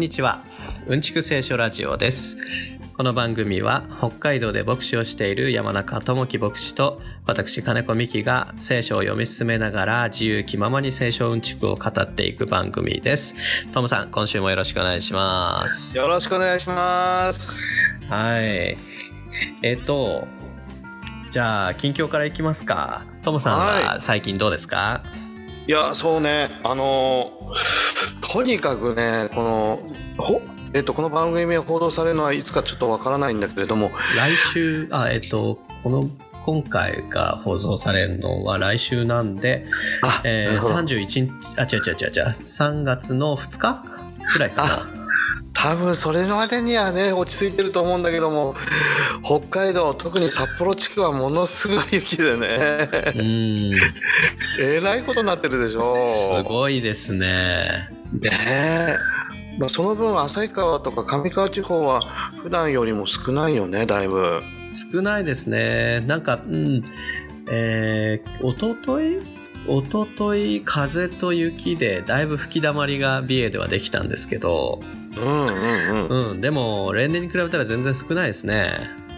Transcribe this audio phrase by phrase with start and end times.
[0.00, 0.42] こんにちは。
[0.86, 2.38] うんちく聖書ラジオです。
[2.96, 13.36] この番組は北海道で牧師をしている山中智樹牧師と私金子美希が聖書を読み進めながら自由気ままに聖書うんちくを語っていく番組です。
[13.74, 15.94] トムさん今週もよろしくお願いします。
[15.98, 17.62] よろしくお願いします。
[18.08, 18.78] はい。
[19.60, 20.26] えっ、と
[21.30, 23.04] じゃあ近況からいきますか。
[23.22, 25.29] トムさんは最近どうですか、い
[25.66, 26.50] やそうね。
[26.64, 27.32] あの
[28.20, 29.80] とにかくねこの
[30.16, 30.42] ほ
[30.72, 36.08] えっとこの番組が報道されるのはいつかちょっとわからないんだけれども来週あえっ、とこの
[36.44, 39.66] 今回が放送されるのは来週なんで、
[40.02, 40.74] あ、えー、なるほど。
[40.74, 43.84] 31日あ違う違う違う違う3月の2日
[44.32, 44.99] くらいかな
[45.52, 48.54] 多分それまでにはね落ち着いてると思うんだけども
[49.24, 52.88] 北海道特に札幌地区はものすごい雪でね。
[53.16, 53.74] うん。
[54.60, 55.96] えらいことになってるでしょ。
[56.06, 57.88] すごいですね。
[58.12, 62.00] ねえ、まあ、その分旭川とか上川地方は
[62.42, 64.42] 普段よりも少ないよねだいぶ。
[64.92, 66.00] 少ないですね。
[66.06, 66.82] なんかうん。
[67.52, 69.18] えー、おととい
[69.68, 74.80] おととい風と雪でだいぶ吹きだまりが美瑛ではできたんですけど、
[75.16, 76.30] うんうんうん。
[76.30, 78.70] うん、でも例年に比べたら全然少ないですね。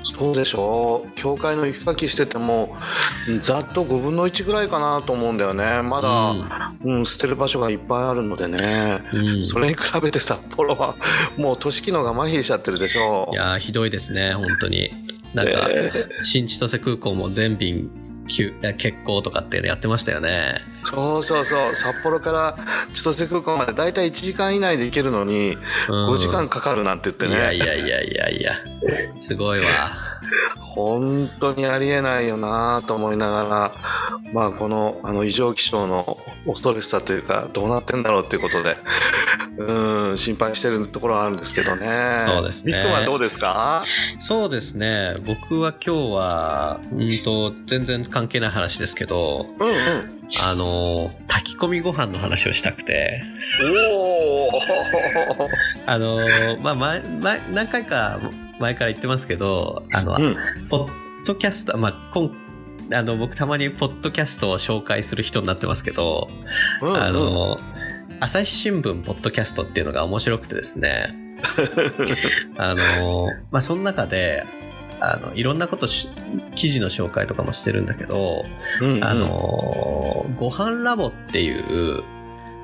[0.05, 1.11] そうでしょう。
[1.15, 2.77] 教会の雪かきしてても
[3.41, 5.83] ざっと5分の1ぐらいかなと思うんだよね。
[5.83, 7.07] まだ、うん。
[7.07, 9.47] 捨てる場所がいっぱいあるのでね、うん。
[9.47, 10.97] それに比べて札幌は
[11.37, 14.91] もう都市機能が麻痺しちゃってるでしょいやーひどいですね本当に。
[15.35, 15.91] なんか、え
[16.23, 17.91] 新千歳空港も全便
[18.33, 20.61] 休いや欠航とかってやってましたよね。
[20.85, 21.75] そうそうそう。
[21.75, 22.57] 札幌から
[22.95, 25.57] 千歳空港までだいたい1時間以内で行けるのに
[25.89, 26.15] うん。
[26.15, 28.55] 5時間かかるなんて言っていやいね、やいやいやいや。
[29.21, 29.91] すごいわ
[30.75, 33.73] 本当にありえないよなと思いながら
[34.33, 38.77] まあこのあの異常気象の恐ろしさというかどうなってんだろうっていうことで
[39.59, 42.25] うん心配してるところはあるんですけどね。
[42.27, 42.73] そうですね。
[42.85, 43.85] はどうですか？
[44.21, 45.15] そうですね。
[45.27, 49.75] 僕は今日はうんと全然関係ない話ですけどうんうん。
[50.43, 53.23] あの炊き込みご飯の話をしたくて。
[53.63, 54.51] おお
[55.85, 58.19] あのまあ前前何回か
[58.59, 60.37] 前から言ってますけどあの、うん
[60.73, 60.89] ポッ
[61.27, 62.31] ドキャスト、まあ、今
[62.95, 66.29] あの僕たまにポッドキャストを紹介する人になってますけど、
[66.81, 67.59] うんあの
[68.21, 71.15] 朝日新聞ポッドキャストっていうのが面白くてですね。
[72.57, 74.45] あの、まあ、その中で
[74.99, 76.09] あのいろんなことし
[76.55, 78.47] 記事の紹介とかもしてるんだけど、
[78.81, 79.05] うんうん。
[79.05, 82.03] あのご飯ラボっていう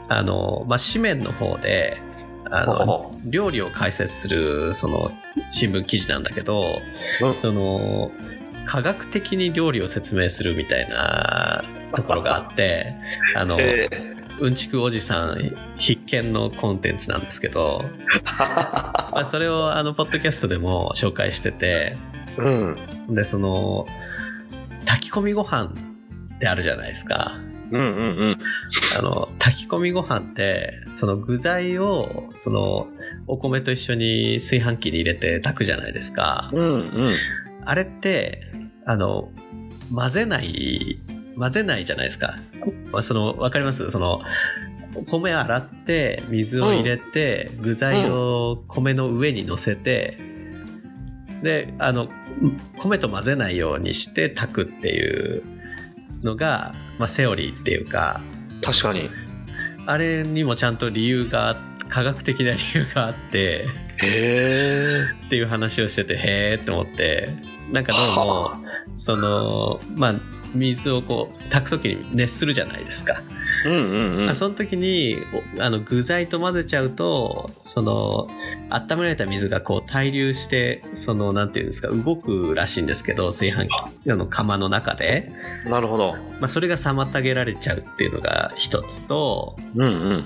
[0.09, 2.01] あの、まあ、紙面の方で
[2.51, 5.11] あのほ料理を解説するその
[5.51, 6.81] 新聞記事なんだけど、
[7.23, 7.35] うん。
[7.35, 8.11] その
[8.65, 11.65] 科学的に料理を説明するみたいな
[11.95, 12.95] ところがあって
[13.37, 13.89] あの、え。
[14.41, 17.85] うんちくおじさん必見のコンテンツなんですけど、
[18.39, 22.77] まあ、それをあのポッドキャストでも紹介しててー
[23.09, 23.15] うん。
[23.15, 23.89] でその
[24.87, 25.73] 炊き込みご飯
[26.37, 27.33] ってあるじゃないですか
[27.71, 28.37] うんうんうん。
[28.99, 32.89] あの炊き込みご飯ってその具材をその
[33.27, 36.51] お米と一緒に炊飯器に入れて炊くじゃないですか。
[36.53, 36.89] うんうん。
[37.65, 38.43] あれって
[38.85, 39.31] あの
[39.95, 41.01] 混ぜない
[41.39, 42.35] 混ぜないじゃないですか。
[42.91, 43.91] まあそのわかります？
[43.91, 44.21] その
[45.07, 50.19] 米洗って水を入れて、具材を米の上に乗せて、
[51.43, 52.09] であの
[52.79, 55.43] 米と混ぜないようにして炊くっていう
[56.23, 58.21] のが、まあ、セオリーっていうか
[58.63, 59.09] 確かに。
[59.87, 61.57] あれにもちゃんと理由が
[61.89, 63.67] 科学的な理由があって
[64.03, 67.31] へえっていう話をしててへーって思って
[67.73, 68.61] なんかどうもは
[68.95, 70.15] そのまあ
[70.55, 73.15] 水をこう炊く時に熱するじゃないですか、
[73.67, 74.27] うんうんうん。
[74.27, 75.17] まあその時に
[75.59, 78.29] おあの具材と混ぜちゃうとその
[78.71, 85.31] 温められた水がこう対流してそのなんていうんですか動くらしいんですけど炊飯器あの釜の中で、
[85.65, 86.13] なるほど。
[86.41, 90.25] まあ、それが妨げられちゃうっていうのが一つとうんうん。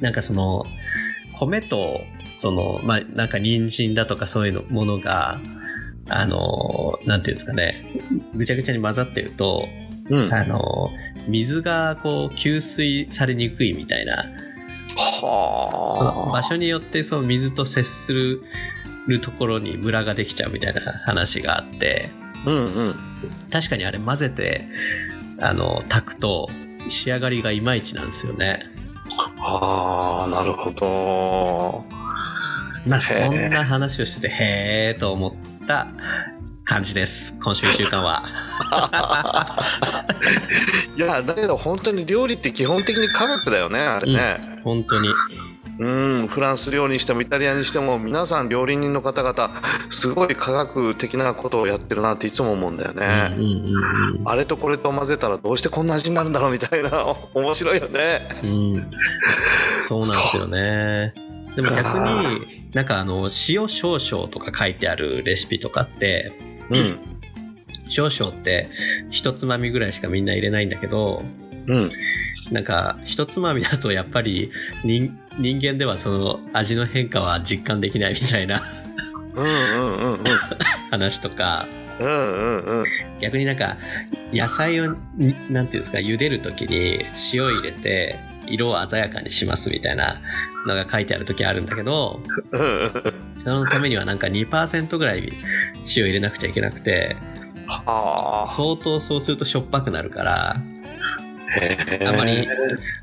[0.00, 0.64] なんかその
[1.38, 2.00] 米と
[2.34, 5.38] そのまあなんか人参だとかそういうのものが
[6.08, 7.74] あのなんていうんですかね
[8.34, 9.64] ぐちゃぐちゃに混ざってると
[10.08, 10.34] うん。
[10.34, 10.90] あの
[11.26, 14.24] 水がこう吸水されにくいみたいな
[14.96, 22.10] は場所によってその水と接するところにムラができちゃうみたいな話があって
[22.46, 22.94] あうんうん
[23.50, 24.64] 確かにあれ混ぜて
[25.40, 26.48] あの炊くと
[26.88, 28.62] 仕上がりがいまいちなんですよね。
[29.42, 31.84] ああなるほど
[32.86, 35.88] まあ、そんな話をしてて、へーと思った
[36.64, 37.38] 感じです。
[37.42, 38.24] 今週1週間は。
[40.96, 45.08] いやだけど本当に料理って基本的に科学だよねあれね、本当に。
[45.78, 49.48] うん、フランス料理にしてもイタリアにしても皆さん料理人の方々
[49.88, 54.28] すごい科学的なことをやってるなっていつも思うんだようんね、うんうん。
[54.28, 58.28] あれとこれと混ぜたらどうしてこんな味になるんだろうみたいな 面白いよね。
[58.44, 58.50] うん。
[58.50, 58.90] うん
[59.90, 61.14] そうなんですよね。
[61.56, 66.30] でも逆に、なんかあの、塩少々とか書いてあるレシピとかって、
[66.70, 66.98] うん
[67.90, 68.68] 少々って
[69.10, 71.22] 一つまみぐらいしかみんな入れないんだけど、
[71.66, 71.90] うん。
[72.50, 74.50] なんか一つまみだとやっぱり
[74.84, 78.60] 人人間ではその味の変化は実感できないみたいな
[79.34, 80.24] うんうんうんうん。
[80.90, 81.66] 話とか、
[82.00, 82.84] うんうんうん。
[83.20, 83.76] 逆になんか
[84.32, 90.16] 野菜をになんていうんですか茹でる時に塩入れて色を鮮やかにしますみたいな
[90.66, 92.20] のが書いてある時あるんだけど
[92.50, 92.90] うん
[93.44, 95.30] そのためにはなんか2%ぐらい
[95.96, 97.16] 塩入れなくちゃいけなくて
[97.70, 102.48] はあ相当そうするとしょっぱくなるからあまり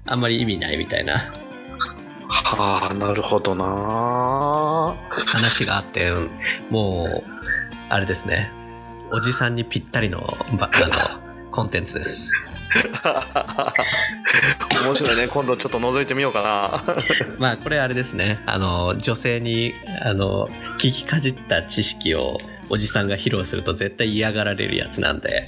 [0.06, 1.31] あんまり意味ないみたいな。
[2.30, 6.30] はあなるほどな話があってうん。
[6.69, 7.24] もう
[7.90, 8.52] あれですね。
[9.12, 12.31] おじさんにぴったりのばあのコンテンツです。
[14.84, 15.28] 面白いね。
[15.30, 16.84] 今度ちょっと覗いてみようか
[17.38, 18.40] まあこれあれですね。
[18.46, 20.48] あの女性にあの
[20.78, 25.48] 聞きかじった知識をおじさんが披露すると絶対嫌がられるやつなんで。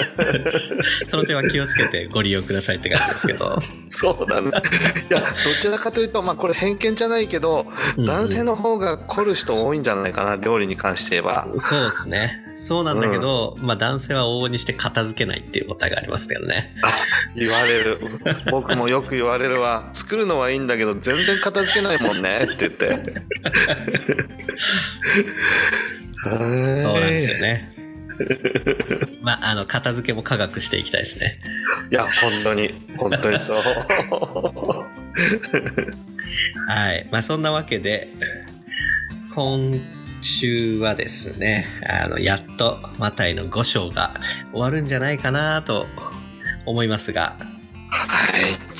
[1.10, 3.56] その点は気をつけてご利用くださいって感じですけど。
[3.56, 4.50] なそうだね。
[5.10, 5.26] いやど
[5.60, 7.66] ちらかというとまあこれ偏見じゃないけど
[7.98, 11.48] 男性の方が凝る人多いんじゃないかな料理に関して言えば。
[11.56, 16.74] そうですねそうなんだけど、まあ男性は往々にして片付けないっていう答えがありますけどね。
[17.34, 17.98] 言われる。
[18.52, 19.88] 僕もよく言われるわ。
[19.94, 22.40] 作るのはいいんだけど全然片付けないもんね。
[22.44, 22.98] って言って。
[26.22, 27.72] そうそうなんですよね。
[29.22, 31.38] まああの片付けも科学していきたいですね。
[31.90, 32.10] いや本
[32.44, 32.74] 当に。
[32.98, 33.62] 本当にそう。
[36.68, 37.08] はい。
[37.10, 38.08] まあそんなわけで、
[39.34, 39.80] 今
[40.20, 41.66] 週はですね、
[42.04, 44.14] あの、やっとマタイの5章が
[44.52, 45.86] 終わるんじゃないかなと
[46.66, 47.36] 思いますが、
[47.90, 48.70] はい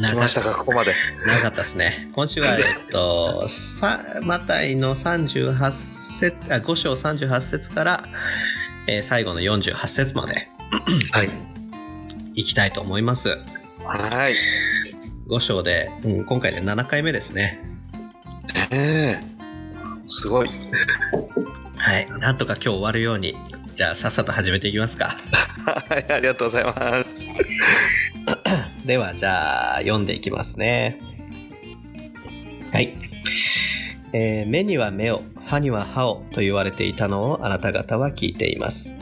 [0.00, 0.92] 来長ましたかここまで
[1.24, 2.10] 長かったですね。
[2.14, 8.04] 今週は、えっと、さマタイの38節、あ5章38節から、
[8.88, 10.48] えー最後の48節まで
[11.12, 11.30] はい
[12.34, 13.38] いきたいと思います。
[13.84, 14.34] はい
[15.28, 17.60] 5章で、うん、今回で7回目ですね。
[18.52, 19.33] ねえ
[20.06, 20.50] すごい
[21.76, 22.10] はい。
[22.18, 23.36] なんとか今日終わるように、
[23.74, 25.16] じゃあさっさと始めていきますか。
[25.62, 27.26] はいありがとうございます
[28.86, 30.98] では、じゃあ、読んでいきますね。
[32.72, 32.94] はい。
[34.12, 38.96] えー目には目を、歯には歯をと言われていたのをあなた方は聞いています。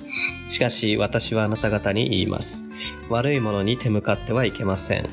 [0.48, 2.64] しかし私はあなた方に言います。
[3.08, 5.08] 悪いものに手向かってはいけません。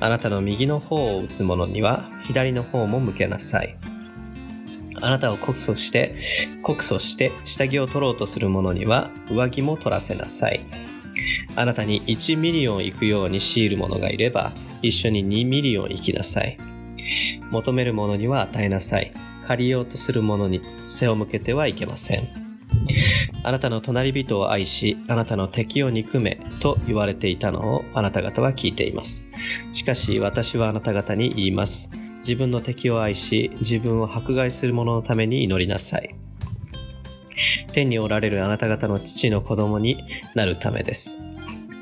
[0.00, 3.76] あなたの右の方を打つ者には左の方も向けなさい。
[5.02, 6.14] あなたを告訴して、
[6.62, 10.60] 告訴して下着を取ろうとする者には上着も取らせなさい。
[11.56, 16.56] あなたに1ミリオン行くように強いる者がいれば、一緒に2ミリオン行きなさい。
[17.50, 19.12] 求める者には与えなさい。
[19.46, 22.22] 借りようとする者に背を向けてはいけません。
[23.44, 29.24] あなたの隣人を愛し、あなたの敵を憎めと言われていたのをあなた方は聞いています。
[29.72, 31.90] しかし私はあなた方に言います。
[32.22, 36.14] 自分の敵を愛し、自分を迫害する者のために祈りなさい。
[37.72, 39.96] 天におられるあなた方の父の子供に
[40.34, 41.18] なるためです。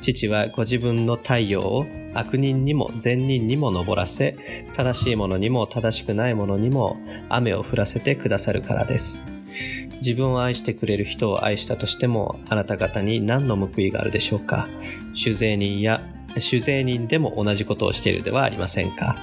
[0.01, 4.35] 父はご自分の太陽を悪人にも善人にも昇らせ、
[4.75, 6.97] 正しい者にも正しくない者にも
[7.29, 9.27] 雨を降らせてくださるからです。
[9.97, 14.69] 自分を愛してくれる人を愛したとしても、あなた方に何の報いがあるでしょうか
[15.15, 16.01] 酒税人や
[16.39, 19.17] 酒税人でも同じことをしているではありませんか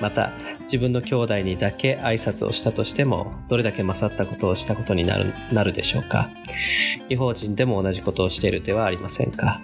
[0.00, 0.30] また、
[0.62, 6.30] 自分の兄弟にだけ挨拶をしたとしても、どれだけ勝ったことをしたことになるなるでしょうか？
[7.08, 9.60] 違法人でも同じことをしているではありませんか？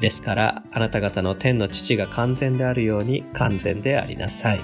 [0.00, 4.60] ですから、あなた方の天の父が完全であるように完全でありなさい。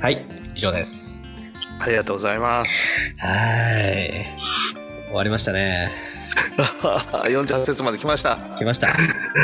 [0.00, 1.22] はい、以上です。
[1.78, 3.28] ありがとうございますは
[3.90, 4.26] い。
[5.08, 5.90] 終わりましたね。
[6.56, 8.96] 48節まで来ました来ました。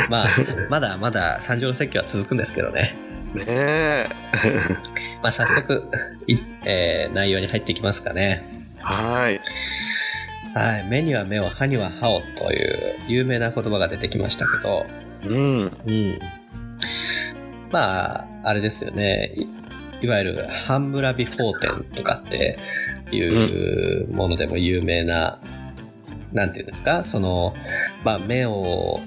[0.09, 0.29] まあ、
[0.69, 2.95] まだまだ三条の説教は続くんですけどね。
[3.35, 4.07] ねえ
[5.21, 5.83] まあ、早速、
[6.27, 8.41] いえー内容に入っていきますかね。
[8.79, 9.39] はい
[10.53, 10.83] はい。
[10.87, 14.85] 目には目を、歯には歯をという有名な言葉が出てきましたけど、
[15.25, 16.19] うんうん。
[17.71, 19.31] まあ、あれですよね。
[19.35, 19.47] い
[20.05, 22.59] いわゆる、ハンブラビ法典とかって
[23.11, 25.39] いうものでも有名な、
[26.33, 27.03] なんていうんですか？
[27.05, 27.55] その、
[28.03, 28.99] まあ、目を、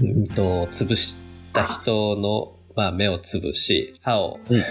[0.00, 1.16] うんと、潰し
[1.56, 4.62] た人のまあ、目をつぶし、歯を、うん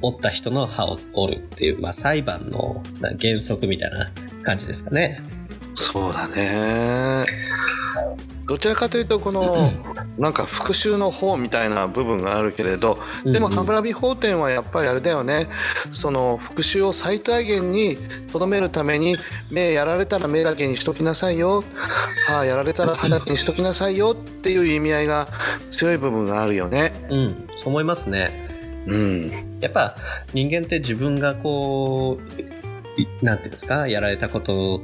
[0.00, 4.12] 折った人の歯を折るっていう、まあ、裁判のな原則みたいな
[4.44, 5.20] 感じですかね。
[5.78, 7.24] そうだね。
[8.48, 9.56] どちらかというとこの
[10.16, 13.58] なんか復讐の方みたいな部分があるけれどでもうんうん。
[13.58, 15.48] 歯ブラビ法典はやっぱりあれだよね。
[15.92, 17.98] その復讐を最大限に
[18.32, 19.16] とどめるために
[19.52, 21.62] 目やられたら目だけにしときなさいよ。
[22.26, 24.16] 歯やられたら歯だけにしときなさいよ。
[24.18, 25.28] っていう意味合いが
[25.70, 27.06] 強い部分があるよね。
[27.10, 28.48] うん、そう思いますね。
[28.86, 29.20] うん、
[29.60, 29.94] やっぱ
[30.32, 34.80] 人間って自分がこう、いなんていうんですか、やられたこと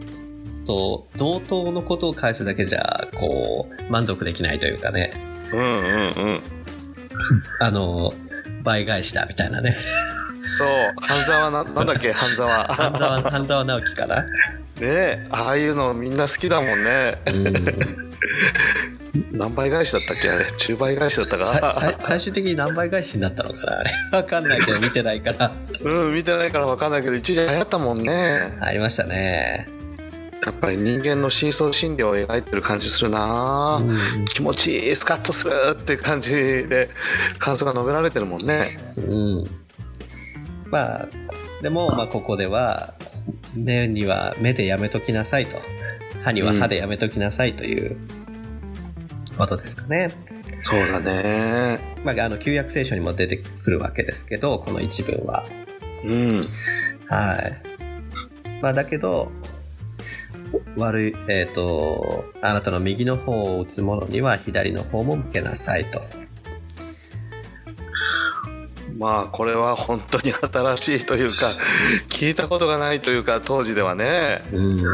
[0.65, 5.13] と同等のことを返すだけじゃ、こう、満足できないというかね、
[5.53, 5.69] うんうんう
[6.37, 6.41] ん
[7.61, 8.13] あの、
[8.63, 9.77] 倍返しだみたいなね。
[10.57, 10.69] そう
[11.01, 14.23] 半沢ななんだっけ 半沢半沢、半沢直樹かな。
[14.23, 14.27] ね
[14.83, 18.11] えああいうのみんな好きだもんねうん
[19.39, 21.97] 何倍返しだったっけあれ？10倍返しだったか？
[22.01, 23.79] 最終的に何倍返しになったのかな？
[23.79, 23.91] あれ。
[24.13, 25.53] わかんないけど見てないから。
[25.81, 28.13] うん見てないから分かんないけど一時流行ったもんね
[28.61, 29.69] ありましたね。
[30.47, 33.85] やっぱり人間の深層心理を描いてる感じするな、う
[34.21, 36.91] ん気持ちいいスカッとするって感じで
[37.39, 38.65] 感想が述べられてるもんね
[38.97, 39.65] うん。
[40.71, 41.09] まあ、
[41.63, 42.95] でも、まあ、ここでは、
[43.55, 45.57] 目には目でやめときなさいと。
[46.23, 47.99] 歯には歯でやめときなさいという
[49.39, 50.11] ことですかね。
[50.45, 55.45] そうだねまあ、あの、旧約聖書にも出てくるわけですけど、この一文は。
[56.05, 56.43] うん
[57.09, 58.61] はい。
[58.63, 59.31] まあ、だけど、
[60.77, 66.01] 悪い、えっ、と、あなたの右の方を打つ者には左の方も向けなさいと。
[68.97, 71.49] まあこれは本当に新しいというか
[72.09, 74.81] 聞いたことがないというか当時ではねうん。
[74.81, 74.85] い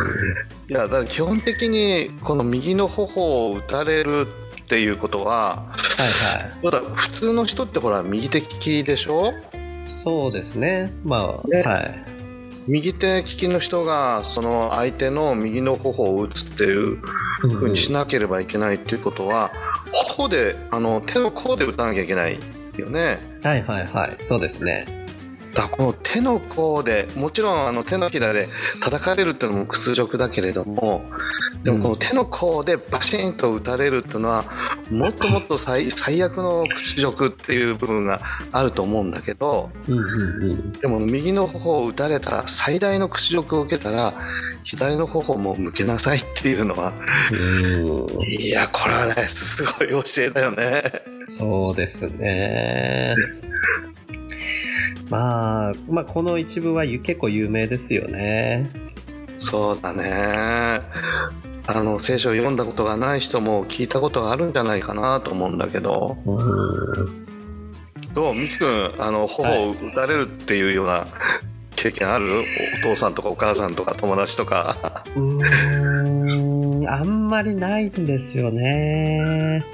[0.71, 4.27] やだから基本的にこの右の頬を打たれる
[4.63, 5.75] っていうことはは
[6.37, 6.53] いはい。
[6.63, 9.35] ほら普通の人ってほら右手利きでしょ？
[9.85, 10.93] そうですね。
[11.05, 12.20] まあ、ねはい。
[12.71, 17.03] 右手利きの人がその相手の右の頬を打つっていう
[17.43, 19.51] 風にしなければいけないっていうことは
[19.93, 22.39] 頬であの手の甲で打たなきゃいけない
[22.79, 24.17] よねはいはいはい。
[24.23, 24.87] そうですね。
[25.53, 28.47] だこの手の甲でもちろんあの手のひらで
[28.85, 31.03] 叩かれるっていうのも屈辱だけれども
[31.65, 34.45] でもこの手の甲でバシンと打たれるっていうのは
[34.91, 38.21] もっともっと最最悪の屈辱っていう部分が
[38.53, 40.73] あると思うんだけどうんうんうん。
[40.73, 44.15] でも右の頬を打たれたら最大の屈辱を受けたら
[44.65, 46.93] 左の頬も向けなさいっていうのは
[47.33, 50.83] うんいやこれはねすごい教えだよね。
[51.27, 53.15] そうですね。
[55.11, 58.71] まあ、まあ、この一部はゆ結構有名ですよね。
[59.43, 60.83] そうだね。
[61.67, 66.19] あの聖書を読んだことがない人も聞いたことがあるんじゃないかなと思うんだけど。
[66.27, 67.27] うん。
[68.13, 68.35] どう？
[68.35, 71.07] みきくんあの頬を打たれるっていうような
[71.75, 75.05] 経験ある、お父さんとかお母さんとか友達とか。
[75.17, 79.65] うーん、あんまりないんですよね。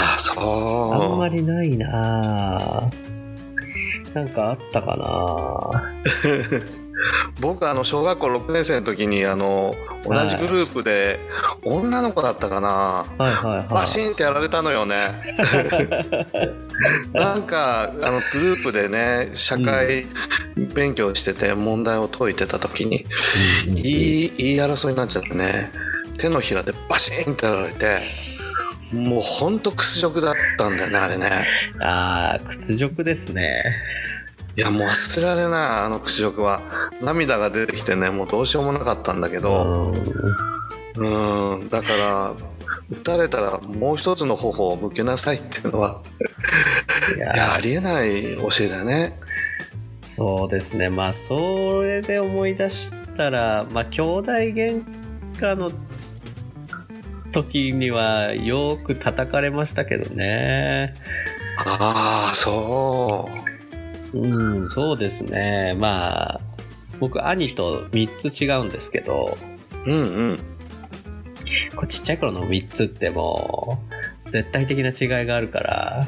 [0.00, 0.94] あそう。
[0.94, 2.90] あんまりないな。
[4.14, 5.92] なんかあったかな
[7.40, 11.18] 僕あの小学校6年生の時にあの同じグループで
[11.64, 12.68] 女の子だったかな。
[12.68, 13.68] はいはいはい。
[13.68, 14.96] バシンってやられたのよね。
[17.12, 20.06] なんかあのグループでね社会
[20.74, 23.06] 勉強してて問題を解いてた時に
[23.66, 25.70] 言い言い争いになっちゃってね
[26.18, 27.98] 手のひらでバシンってやられて
[29.08, 31.30] もうほんと屈辱だったんだよねあれね。
[31.80, 33.62] ああ、屈辱ですね。
[34.56, 35.50] いやもう忘れられない
[35.84, 36.62] あの屈辱は。
[37.02, 39.92] 涙が出てきてねもうどうしようもなかったんだけど。
[40.96, 42.32] うんうんだから
[42.90, 46.02] 打たれたらもう一つの頬を向けなさいっていうのは。
[47.16, 48.10] いややありえない
[48.50, 49.18] 教えだね。
[50.04, 50.90] そうですね。
[50.90, 54.84] まあ、それで思い出したら、まあ、兄弟喧
[55.34, 55.72] 嘩の
[57.32, 60.94] 時にはよく叩かれましたけどね。
[61.58, 63.53] ああそう
[64.64, 65.74] ん、そうですね。
[65.78, 66.40] まあ、
[67.00, 69.36] 僕、兄と3つ違うんですけど、
[69.86, 70.38] ううんうん
[71.76, 73.78] こうちっちゃい頃の3つっても
[74.26, 76.06] う、絶対的な違いがあるから、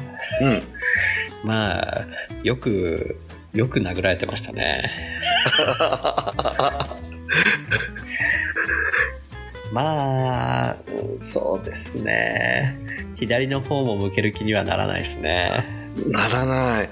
[1.43, 2.07] まあ、
[2.43, 3.19] よく、
[3.53, 4.91] よく殴られてましたね。
[9.71, 12.79] まあ、うんそうですね。
[13.15, 15.86] 左の方も向ける気にはならないですね。
[16.05, 16.85] ならない。
[16.85, 16.89] い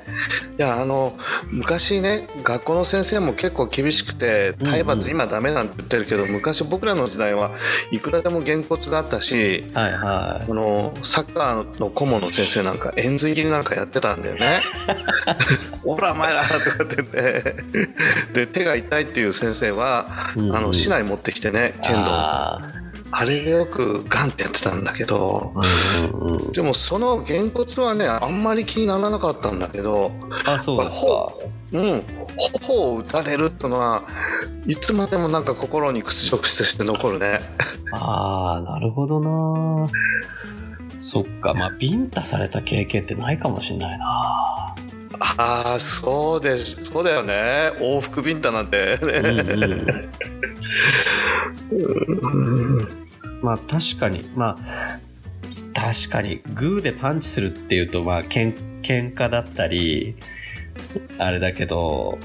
[0.57, 1.17] や、あの、
[1.51, 7.51] 昔ね、学校の先生も結構厳しくて、体罰今ダメなんて言ってるけど、昔僕らの時代は
[7.91, 14.59] いくらでもげんこつがあったし、はいはあの、サッカーの顧問の先生なんか、円髄切りなんかやってたんだよね。
[15.83, 17.55] おら、お前らとかってて、
[18.33, 21.87] で、手が痛いっていう先生は、うんうんあの、市内持ってきてね、い。
[21.87, 22.84] 剣道。
[23.15, 26.51] ああれでよくガンってやってたんだけど、ーうんうんうん。
[26.51, 30.11] でもそのげんこつはね、あんまり気にならなかったんだけど、
[30.45, 31.33] あ、そうですか。
[31.71, 32.03] うん、
[32.61, 34.03] 頬を打たれるってのは
[34.67, 37.39] いつまでもなんか心に屈辱として残るね。
[37.91, 39.89] ああ、なるほどな。
[40.99, 44.05] そっか、まあ、ビンタされた経験ってないかもしんないな。
[45.37, 47.71] ああ、そうで、そうだよね。
[47.79, 49.21] 往復ビンタなんて、ね。
[51.71, 52.77] うんうん。
[52.79, 53.04] うん
[53.45, 54.99] まあ、確かに、まあ、
[55.75, 60.15] 確かに、グーでパンチするっていうと、まあ、けん、喧嘩だったり、
[61.19, 62.17] あれだけど、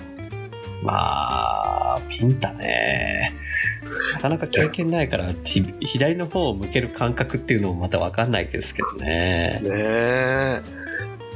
[0.82, 3.34] まあ、ビンタね。
[4.14, 9.60] なかなか経験ないから、ひ左の方を向ける感覚っていうのもまたわかんないですけどね。
[9.62, 10.62] ねえ。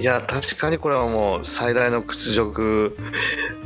[0.00, 2.96] いや、確かにこれはもう最大の屈辱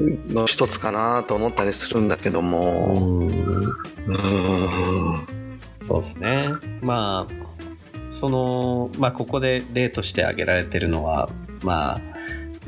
[0.01, 2.99] の一つかなと思ったりするんだけどうも。
[2.99, 3.29] ん。
[3.29, 5.38] うん。
[5.79, 6.43] そうですね。
[6.83, 11.31] まあ、その、まあ、ここで例として挙げられてるのは、
[11.63, 12.01] まあ、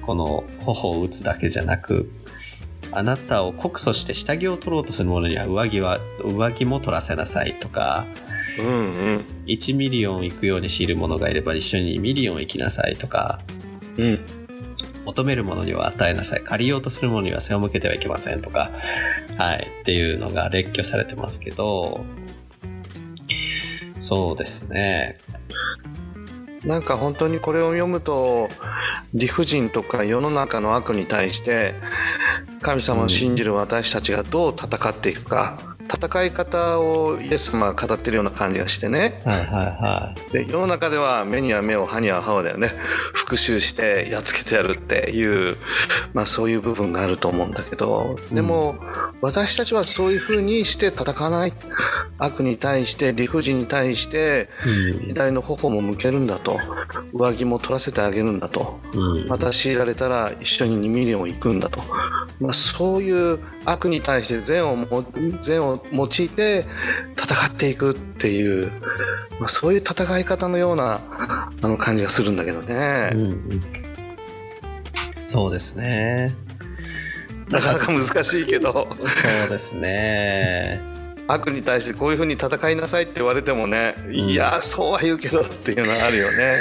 [0.00, 2.10] この頬を打つだけじゃなく、
[2.92, 8.06] あなたを告訴して下着を取ろうとする者には上着は、上着も取らせなさいとか、
[8.58, 8.78] うんう
[9.18, 9.24] ん。
[9.46, 13.40] 1ミリオン行くように強いる者がいれば一緒に2ミリオン行きなさいとか、
[13.96, 14.20] うん。
[15.04, 16.40] 求める者には与えなさい。
[16.40, 18.70] 借りようとする者には背を向けてはいけませんとか、
[19.36, 22.04] はい、っていうのが列挙されてますけど、
[23.98, 25.18] そうですね。
[26.64, 28.48] なんか本当にこれを読むと
[29.14, 31.74] 理不尽とか世の中の悪に対して
[32.60, 35.58] 神様を信じる私たちがどう戦っていくか
[35.92, 39.20] 戦い方をイエス様が語ってるような感じがしてね。
[39.24, 40.32] はいはいはい。
[40.32, 42.72] で世の中では目には目を歯には歯をだよね。
[43.12, 45.56] 復讐してやっつけてやるっていう、
[46.14, 48.16] まあ、そういう部分があると思うんだけど。
[48.30, 48.76] でも、
[49.20, 51.52] 私たちはそういうふうにして戦わない
[52.20, 55.06] 悪に対して理不尽に対してうん。
[55.06, 56.58] 左の頬も向けるんだと。
[57.12, 58.78] 上着も取らせてあげるんだと。
[58.92, 59.28] うん。
[59.28, 61.82] また強いられたら一緒に2ミリオン行くんだと、
[62.40, 65.04] まあ、そういう悪に対して善をも
[65.42, 66.66] 善を用いて
[67.16, 68.70] 戦っていくっていう、
[69.40, 71.00] まあ、そういう戦い方のような
[71.62, 73.62] あの感じがするんだけどうね、んうん。
[75.20, 76.34] そうですね。
[77.50, 78.88] なかなか難しいけど。
[79.06, 80.89] そうですね。
[81.32, 86.56] 悪に対してこういうふうに戦いなさいって言われてもね、んいやそうは言うけどっていうのはあるよね。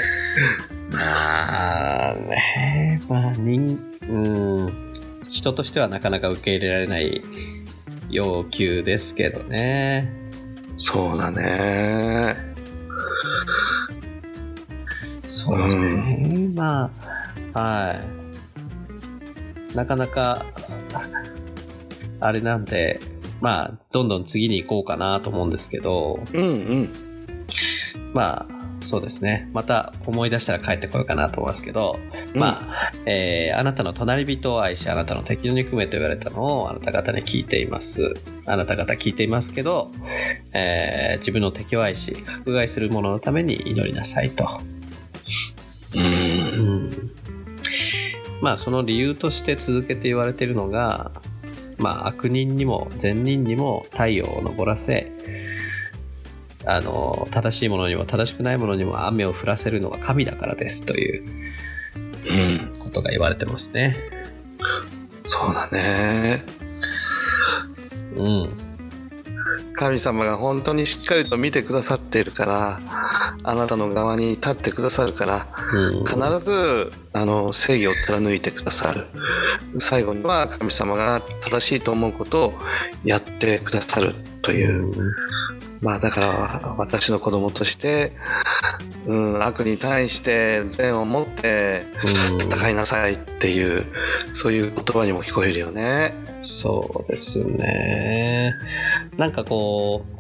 [0.91, 3.79] まあね、まあ人、
[4.09, 4.19] う
[4.67, 4.91] ん、
[5.29, 7.21] 人としてはなかなか受け入れられない
[8.09, 10.11] 要求ですけどね。
[10.75, 12.35] そうだね。
[15.25, 16.47] そうですね。
[16.55, 16.91] ま
[17.53, 17.95] あ、は
[19.73, 19.75] い。
[19.75, 20.45] なかなか、
[22.19, 22.99] あれなんで、
[23.41, 26.47] まあ、どんどん次に行こうかなと思うんですけど、うんう
[26.83, 26.89] ん。
[28.13, 29.49] まあ、そうですね。
[29.53, 31.99] また思い出したら帰ってこようかなと思いますけど、
[32.33, 38.15] まあ、えーあなたの隣人を愛し、あなたの敵の憎めと言われたのをあなた方に聞いています。
[38.45, 39.91] あなた方聞いていますけど、
[40.53, 44.47] えー自分の敵を愛し、迫害する者のために祈りなさいと。
[45.95, 47.11] うんうん
[48.41, 51.11] まあその理由として続けて言われているのが、
[51.79, 55.11] まあ悪人にも善人にも太陽を昇らせ、
[56.65, 61.23] あの、正しいものにも正しくないものにも雨を降らせるのが神だからですという
[62.29, 62.79] うん。
[62.79, 63.97] ことが言われてますね。
[65.23, 66.43] そうだね。
[68.15, 68.49] うん。
[69.73, 72.79] 神様が本当にしっかりと見てくださっているから、
[73.43, 79.07] あなたの側に立ってくださるから、うん、必ずあの正義を貫いてくださる。
[79.79, 82.53] 最後には神様が正しいと思うことを
[83.03, 84.85] やってくださるという。
[84.85, 85.13] うん
[85.81, 88.11] まあだから私の子供として、
[89.05, 91.85] うん、悪に対して善を持って
[92.39, 93.85] 戦いなさいっていう、
[94.33, 96.13] そういう言葉にも聞こえるよね。
[96.41, 98.55] そうですね。
[99.17, 100.19] なんかこう、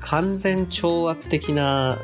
[0.00, 1.98] 完全懲悪的な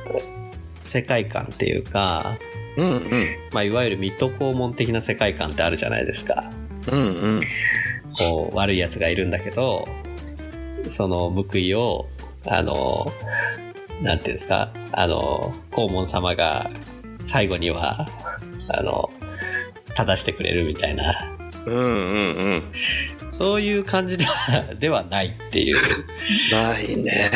[0.86, 2.38] 世界観っていうか、
[2.76, 3.10] うんうん。
[3.52, 6.52] まあ、いわゆる水戸黄門的な世界観ってあるじゃないですか。
[6.90, 7.40] うんうん。
[8.18, 9.88] こう、悪い奴がいるんだけど、
[10.88, 12.06] その報いを、
[12.46, 13.12] あの、
[14.02, 16.70] なんていうんですか、あの、黄門様が
[17.20, 18.08] 最後には、
[18.68, 19.10] あの、
[19.94, 23.30] 正してくれるみたいな、うんうんうん。
[23.30, 25.76] そういう感じではではないっていう。
[26.52, 27.30] ないね。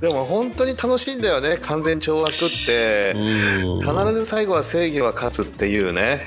[0.00, 3.12] でも本当に楽しいんだよね、完全懲悪って。
[3.14, 3.80] うん。
[3.80, 6.18] 必ず最後は正義は勝つっていうね。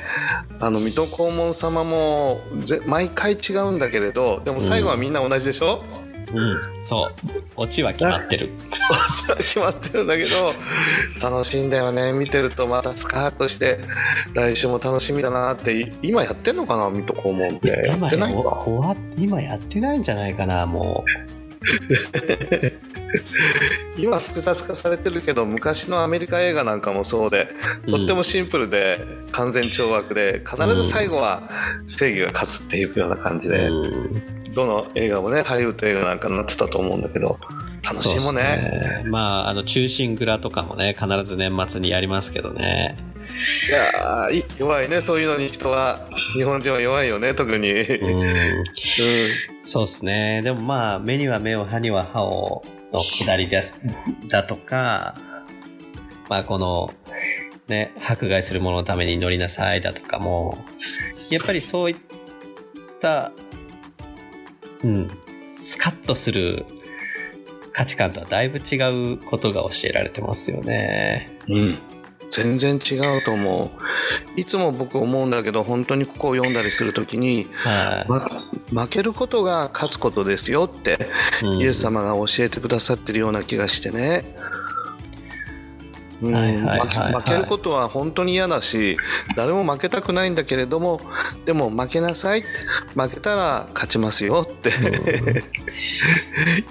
[0.59, 5.83] あの水戸黄門様もぜ毎回違うんだけれどでも最後はみんな同じでしょ、
[6.33, 7.13] うん、そう。
[7.57, 8.49] オチは決まってる。
[9.38, 10.29] 決まってるんだけど
[11.21, 12.13] 楽しいんだよね。
[12.13, 13.79] 見てるとまたスカートして
[14.33, 15.79] 来週も楽しみだなって。
[15.79, 17.69] い今やってんのかな水戸黄門って。
[17.69, 18.36] や今ってない
[19.17, 21.03] 今やってないんじゃないかな、も
[23.97, 27.49] 今複雑化されてるけど昔のアメリカ映画なんかもそうで
[27.88, 27.91] う。
[27.91, 31.49] とってもシンプルで完全懲悪で必ず最後は
[31.88, 34.23] 正義が勝つっていうような感じで、うん
[34.54, 37.39] どの映画もねハリウッド映画なんかになってたと思うんだけど
[37.84, 42.95] 楽しいもねすまあ、あの、中心蔵とかもね、必ず年末にやりますけどね。
[43.67, 48.63] いや弱いねそういうのに人は日本人は弱いよね特に、うんうん。
[49.60, 50.41] そうですね。
[50.43, 53.82] でもまあ、目には目を、歯には歯をの下りです、
[54.27, 55.15] だとか、
[56.29, 56.93] まあ、この、
[57.67, 60.58] ね、迫害する者のために乗りなさいだとかも、
[61.29, 61.95] やっぱりそういっ
[62.99, 63.32] た、
[64.84, 65.10] うん、
[65.41, 66.65] スカッとする
[67.73, 71.38] 価値観とはだいぶ違うことが教えられてますよね。
[71.47, 71.92] うん
[72.33, 73.71] 全然違うと思
[74.35, 74.39] う。
[74.39, 80.97] いつも僕思うんだけど本当にここを読んだりするときに、はい、ま負けることが勝つことですよって
[81.43, 81.59] うん。
[81.59, 84.25] イエス様が教えてくださってるような気がしてね。
[84.57, 84.62] うん
[86.31, 88.97] 負けることは本当に嫌だし
[89.36, 91.01] 誰も負けたくないんだけれども
[91.45, 92.43] でも負けなさい。
[92.95, 94.71] 負けたら勝ちますよって。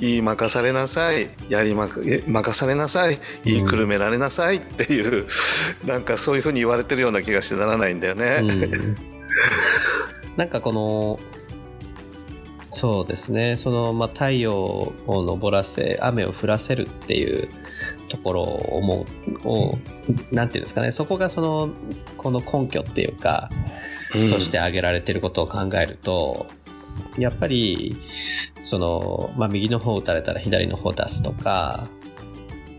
[0.01, 1.29] 言い任されなさい。
[1.49, 3.19] やりまくえ任されなさい。
[3.45, 4.57] 言いくるめられなさい。
[4.57, 5.27] っていう、
[5.85, 8.39] なんかそういうふうに言われてるような気がしてならないんだよね。
[8.41, 8.97] うん。
[10.37, 11.21] なんかこの
[12.71, 13.57] そうですね。
[13.57, 17.49] その、まあ、太陽を昇らせ雨を降らせるっていう
[18.13, 19.07] ところを思
[19.45, 19.79] うを
[20.31, 20.91] なんていうんですかね。
[20.93, 21.71] そこがその
[22.19, 23.49] この根拠っていうか
[24.15, 24.29] うん。
[24.31, 26.47] として挙げられてることを考えると、
[27.19, 27.97] やっぱり
[28.63, 31.89] その、まあ、右の方を打たれたら左の方を出すとか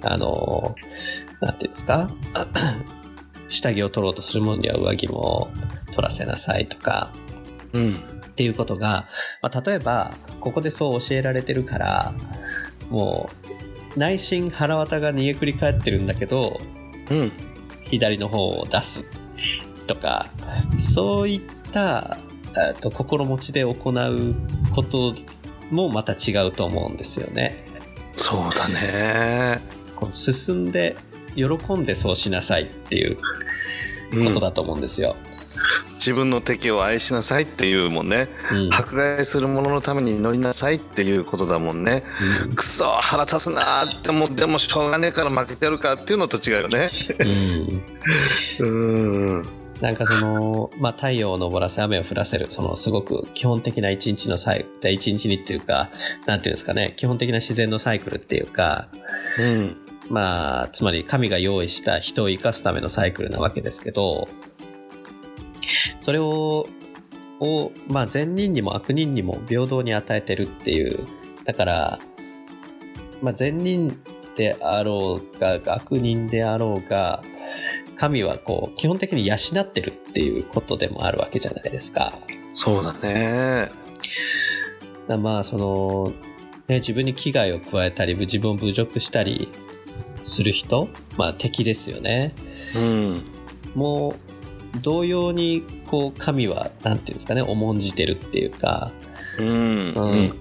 [0.03, 0.75] あの
[1.41, 2.07] なんていうんですか？
[3.49, 5.51] 下着を取ろうとする者には上着も
[5.87, 7.11] 取らせなさいとか
[7.73, 7.93] うん。
[7.93, 9.07] っていうことが、
[9.41, 12.13] まあ、例えばここでそう教えられてるから
[12.89, 13.52] もう
[13.95, 16.60] 内心腹渡が逃げくり返ってるんだけど
[17.10, 17.32] うん
[17.84, 19.06] 左の方を出す
[19.88, 20.27] とか
[20.77, 22.17] そういった
[22.79, 24.36] と心持ちで行う
[24.73, 25.13] こと
[25.71, 27.65] もまた違うと思うんですよね。
[28.15, 29.60] そうだね。
[29.95, 30.95] こう進んで
[31.36, 33.17] 喜んでそうしなさいっていう
[34.12, 35.15] うんことだと思うんですよ。
[35.95, 38.73] 自分の敵を愛しなさいっていうもんね、うん。
[38.73, 42.03] 迫害する者のために乗りなさいっていうことだもんね、
[42.43, 42.55] うん。
[42.55, 46.89] くそ腹立つなーってもでもしょうがねえから負けてるかっていうのと違うよね。
[48.59, 48.67] うん。
[48.67, 49.45] うん。
[49.81, 55.89] なんかその、まあ、太陽を昇らせ雨を降らせる、そのすごく基本的な一日のサイクル、一日にっていうか、
[56.25, 58.87] なんていうんですかね、基本的な自然のサイクルっていうか、
[59.39, 59.77] うん。
[60.09, 64.27] まあ、つまり神が用意した人を生かすためのサイクルなわけですけど、
[66.02, 66.67] それを、
[67.39, 70.99] を、まあ、善人にも悪人にも平等に与えてるっていう。
[71.45, 71.99] だから、
[73.21, 73.97] まあ、善人
[74.36, 77.21] であろうが、悪人であろうが、
[77.95, 82.13] 神はこう、基本的に養ってるっていうことでもあるわけじゃないですか。
[82.54, 83.69] そうだね
[85.08, 86.13] だまあ、その、
[86.67, 89.49] ね、自分に危害を加えたり、自分を侮辱したり
[90.23, 92.34] する人、まあ敵ですよね。
[92.76, 93.21] うん
[93.76, 94.32] もう
[94.81, 98.91] 同様にこう神はなんていうんですかね重んじてるっていうか、
[99.39, 100.33] うん、うん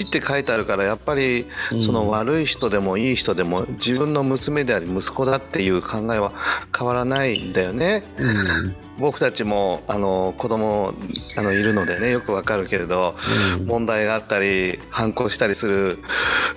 [0.00, 1.80] うん父って書いてあるからやっぱりうん。
[1.80, 6.32] その悪い人でもいい人でも自分の娘であり息子だっていう考えは
[6.76, 8.02] 変わらないんだよね。
[8.18, 8.76] うん。
[8.98, 10.94] 僕たちもあの子供
[11.38, 13.14] あのいるのでねよくわかるけれど
[13.58, 13.66] うん。
[13.66, 15.98] 問題があったり反抗したりする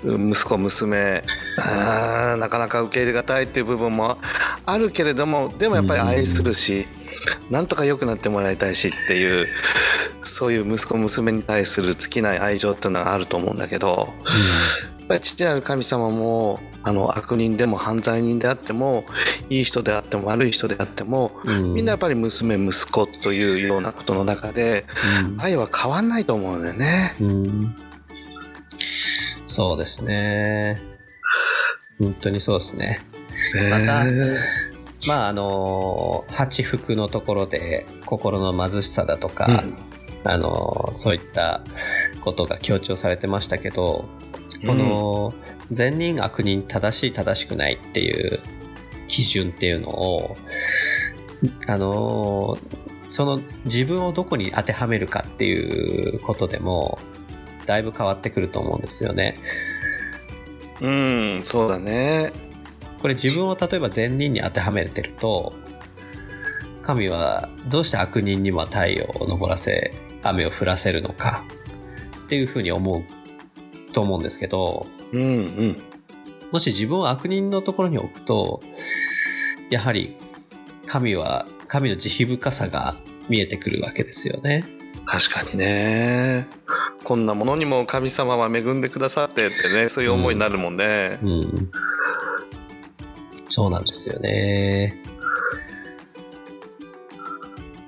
[0.04, 1.24] うん息子娘
[1.58, 4.18] あーなかなか受け入れがたいっていう部分も
[4.66, 6.88] あるけれどもでもやっぱり愛するし、
[7.50, 9.48] なんとか良くなってもらいたいしっていう
[10.24, 14.14] そういう息子娘に対する尽きない愛情っていうのがあると思うんだけど
[15.00, 19.06] やっぱり父なる神様もあの悪人でも犯罪人であっても
[19.50, 21.74] いい人であっても悪い人であってもうん。
[21.74, 24.86] みんなやっぱり娘息子というようなことの中で
[25.26, 25.42] うん。
[25.42, 27.16] 愛は変わんないと思うんだよね。
[27.20, 27.76] うん。
[29.48, 30.82] そうですね。
[32.00, 33.02] 本当にそうですね。
[33.70, 34.10] またへ
[35.08, 39.64] まああの八福のところで心の貧しさだとか、
[40.24, 41.62] あのそういった
[42.22, 44.10] ことが強調されてましたけど
[44.66, 45.34] この
[45.70, 48.42] 善人悪人正しい正しくないっていう
[49.08, 50.38] 基準っていうのを
[51.68, 52.58] あの
[53.08, 57.00] その自分をどこに当てはめるかっていうことでも
[57.66, 59.36] だいぶ変わってくると思うんですよね。
[60.82, 62.32] うんそうだね
[63.02, 65.54] これ自分を例えば善人に当てはめてると
[66.82, 71.44] 神はどうして悪人にも太陽を昇らせ雨を降らせるのか
[72.26, 73.04] っていうふうに思う
[73.94, 75.84] と思うんですけどうんうん
[76.52, 78.62] もし自分を悪人のところに置くと
[79.70, 80.16] やはり
[80.88, 82.96] 神は神の慈悲深さが
[83.30, 84.66] 見えてくるわけですよね。
[85.06, 86.48] 確かにね
[87.04, 91.72] こんなものにも神様は恵んでくださってってねそういう思いになるもんね、うん。
[93.50, 94.96] そうなんですよね。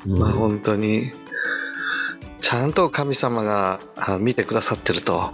[0.05, 1.11] うんまあ本当に
[2.41, 5.31] ちゃんと神様があ見てくださってると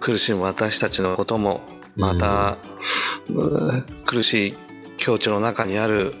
[0.00, 1.60] 苦しむ私たちのことも
[1.96, 2.58] また、
[3.28, 4.54] うん苦しい
[4.96, 6.14] 境地の中にある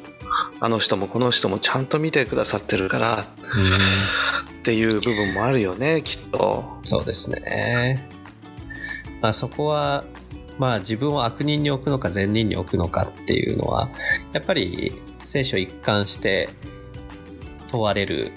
[0.60, 6.78] あの人もこの人もちゃんと見てくださってるからうんっていう部分もあるよねきっと。
[6.84, 8.08] そうですね。
[9.20, 10.04] まあそこは、
[10.62, 13.88] まあ自分を悪人に置くのか善人に置くのかっていうのは、
[14.32, 16.48] やっぱり聖書一貫して
[17.66, 18.30] 問われる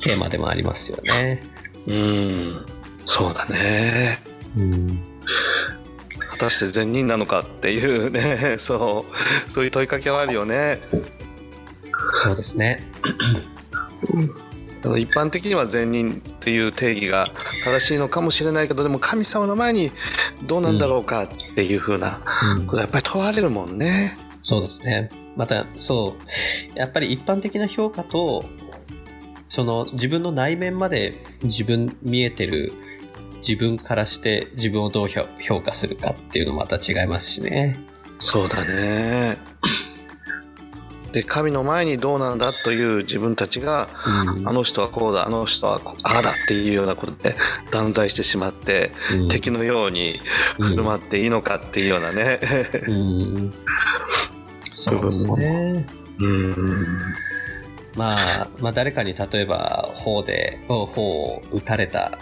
[0.00, 1.40] テーマでもありますよね。
[1.86, 2.66] うん
[3.04, 4.18] そうだね
[4.58, 4.98] うん。
[6.32, 10.80] 果たして善人なのかっていうね そうそういう問いかけはあるよね。
[12.14, 12.84] そうですね。
[14.98, 17.28] 一般的には善人っていう定義が
[17.64, 19.92] 正しいのかもしれないけどでも神様の前に
[20.44, 22.20] どうなんだろうかっていう風な
[22.56, 24.16] うんやっぱり問われるもんね。
[24.42, 25.10] そうですね。
[25.36, 26.16] また、そ
[26.74, 28.44] う、やっぱり一般的な評価と、
[29.48, 32.72] その自分の内面まで自分見えてる
[33.46, 37.78] 自分からして自分をどう評評価するかっていうのもまた違いますしね。
[38.20, 39.49] そうだね。
[41.12, 44.48] で神の前にどうなんだという自分たちがうん。
[44.48, 47.34] あの人はこうだあの人はこうああだっていうようなことで
[47.70, 49.28] 断罪してしまってうん。
[49.28, 50.20] 敵のように
[50.58, 52.40] 振る舞っていいのかっていうようなね。
[52.86, 53.52] うん。
[54.72, 55.86] そうですね。
[56.18, 56.98] うん。
[57.96, 62.18] まあ、まあ誰かに例えば砲で砲を撃たれた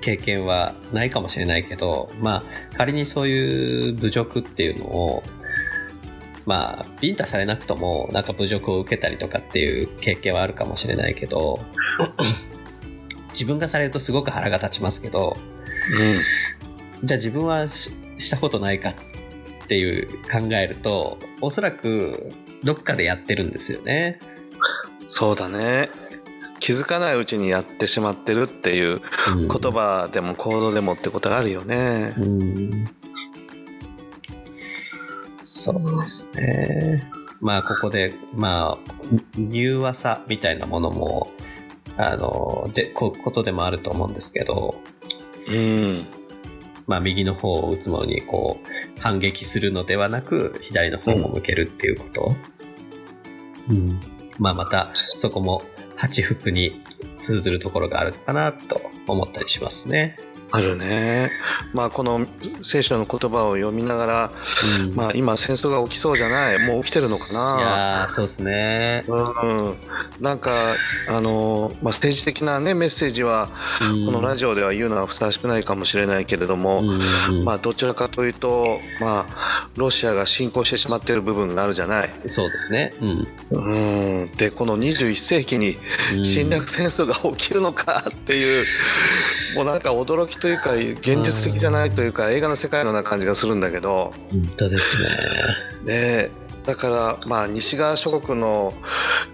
[0.00, 2.42] 経験はないかもしれないけど、まあ
[2.76, 5.22] 仮にそういう侮辱っていうのを
[6.46, 11.60] まあビンタされなくともなんか侮辱を受けたりとかっていう経験はあるかもしれないけど
[13.30, 15.36] 自分がされるとすごく腹が立ちますけど
[17.02, 18.94] じゃあ自分はししたことないかっ
[19.66, 24.18] ていう考えるとおそらくどっかでやってるんですよね。
[25.06, 25.88] そうだね
[26.60, 32.14] 気づかないうちにやってしまってるっていううん言葉でも行動でもってことがあるよね。
[32.18, 32.86] うん
[35.52, 37.10] そうですね。
[37.40, 38.78] まあ、ここで、まあ、
[39.36, 41.32] 柔和さみたいなものも、
[41.96, 44.76] あの、で、こことでもあると思うんですけど、
[45.48, 46.06] うん。
[46.86, 52.36] まあ、右の方を打つものに、こう、反撃するのではなく、左の方も向けるっていうこと。
[53.70, 54.00] うん。
[54.38, 55.62] まあ、また、そこも、
[55.96, 56.80] 八福に
[57.20, 60.16] 通ずるところがあるのかな、と思ったりしますね。
[60.52, 61.30] あるね。
[61.72, 62.26] まあこの
[62.62, 64.32] 聖書の言葉を読みながら、
[64.80, 64.94] うん。
[64.94, 67.60] まあ今戦争が起きそうじゃないもう起きてるのかいな。
[67.60, 69.04] やーそうですね。
[69.08, 69.76] うん、
[70.20, 70.50] なんか
[71.10, 82.10] あの、まあ、政治的な、ね、メッセージはこのラジオでは言うのはふさわしくないかもしれないけれども、うんまあ、どちらかというと、まあ、ロシアが侵攻してしまっている部分があるじゃない。
[82.26, 82.92] そうですね。
[83.00, 85.76] うんうん、でこの21世紀に
[86.16, 88.64] うん侵略戦争が起きるのかっていう、
[89.56, 94.12] もうなんか驚きというか現実的じゃないというか映画の世界のような感じがするんだけど。
[94.30, 95.04] 本当ですね。
[95.84, 96.30] で
[96.66, 98.74] だからまあ西側諸国の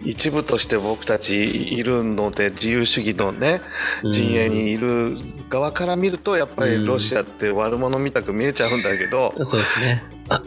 [0.05, 3.61] 一部として僕たちいるので自由主義のね
[4.05, 5.17] うん陣営にいる
[5.51, 10.05] 側から見るとやっぱりロシアって悪者みたく見えちゃうんだけど、そうですね。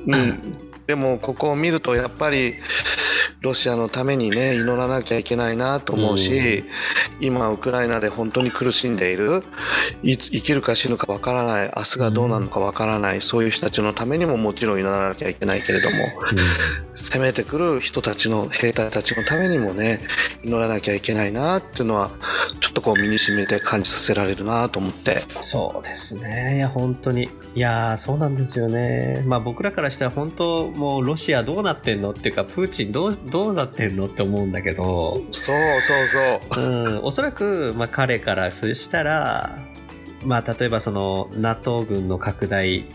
[0.08, 2.56] うん、でもここを見るとやっぱり
[3.42, 6.66] ロシアのためにね祈らなきゃいけないなと思うし、
[7.20, 9.44] 今ウクライナで本当に苦しんでいる
[10.04, 15.96] いつ生きるか死ぬかわからない明日がどうなるのかわからない、そういう人たちのためにももちろん祈らなきゃいけないけれども
[16.96, 20.02] 攻めてくる人たちの兵隊たちのためにもね
[20.44, 22.10] 祈らなきゃいけないなっていうのは
[22.60, 25.24] ちょっととこう身に染めて感じさせられるなと思って。
[25.42, 26.58] そうですね。
[26.58, 27.30] いや、本当に。
[27.60, 29.22] いやー、そうなんですよね。
[29.28, 36.66] まあ僕らからしたら本当もうロシアどうなってんのっていうか、プーチンどう、どうなってんのって思うんだけど、そうそうそう。
[36.66, 39.60] うん、おそらく、まあ彼からしたら、
[40.24, 42.86] まあ例えばその NATO 軍の拡大、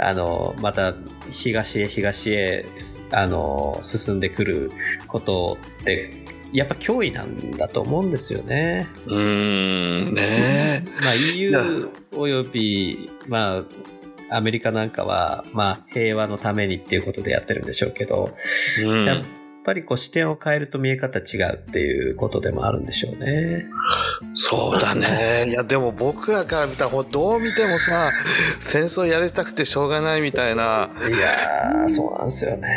[0.00, 0.92] あの、また
[1.30, 2.66] 東へ東へ、
[3.12, 4.72] あの、進んでくる
[5.06, 8.88] ことって、やっぱ脅威なんだと思うんですよね。
[9.06, 11.62] うーん、ねまあ、い EU や
[12.12, 13.64] および、まあ、
[14.30, 18.34] アメリカなんかは、まあ、平和のためにっていうことでやってるんでしょうけど、
[18.80, 18.82] え。
[18.84, 19.24] うんやっ
[19.66, 23.66] ぱりこう視点を変えると見え方違うっていうことでもあるんでしょうね。
[24.34, 25.46] そうだね。
[25.50, 28.10] いや、でも僕らから見たら、どう見てもさ、
[28.60, 32.68] 戦争やりたくてしょうがないみたいな、いやー、そうなんですよね。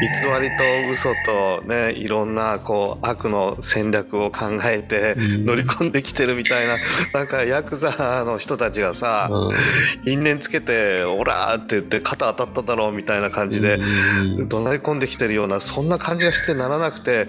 [0.00, 6.76] 偽りと嘘とね、いろんなこう悪の戦略を考えてうん乗り込んできてるみたいな、
[7.14, 9.58] なんかヤクザの人たちがさ、うん
[10.04, 17.28] 因縁つけて、オラーって言って肩当たっただろうみたいな感じで、うん怒鳴り込んできてるようなそんな感じがしてならなくて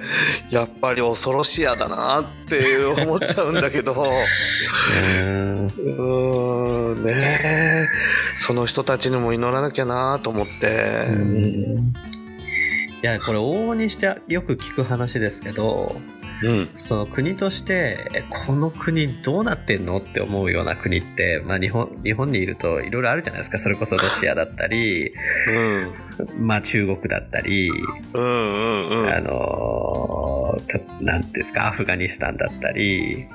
[0.50, 3.94] やっぱり恐ろしやだなって思っちゃうんだけど。
[5.24, 7.88] うんうーんねえ
[8.36, 11.94] その人たちにも祈らなきゃなと思って、うん。
[13.02, 15.96] いや、これ往々にしてよく聞く話ですけど、
[16.44, 16.70] うん。
[16.76, 23.60] その国としてえこの国どうなってんのって思うような国って、まあ、日本日本にいるといろいろあるじゃないですか。
[23.60, 25.14] それこそロシアだったり、
[26.38, 27.74] まあ、中国だったり、う
[28.20, 29.04] んうんうん。
[29.04, 30.30] うんあのー
[30.68, 33.28] たなんていうんですかアフガニスタンだったり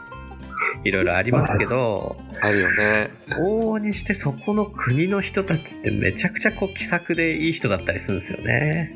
[0.84, 3.10] いろいろありますけどあるよね。
[3.38, 8.94] 往々にしてそこの国の人たちってめちゃくちゃこう気さくでいい人だったりするんですよね。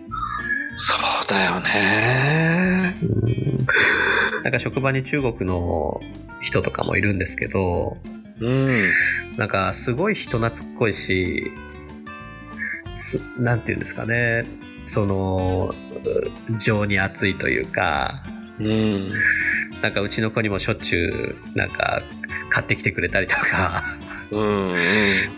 [0.77, 2.95] そうだよね。
[3.03, 4.43] うん。
[4.43, 6.01] なんか職場に中国の
[6.41, 7.99] 人とかもいるんですけど、
[8.41, 8.83] うん。
[9.37, 11.51] なんかすごい人懐っこいし、
[12.95, 14.45] すなんていうんですかね、
[14.87, 15.75] その、
[16.49, 18.23] う情に熱いというか、
[18.59, 19.09] うん。
[19.83, 22.03] なんかうちの子にもしょっちゅう、なんか
[22.51, 23.85] 買ってきてくれたりとか、
[24.31, 24.75] うん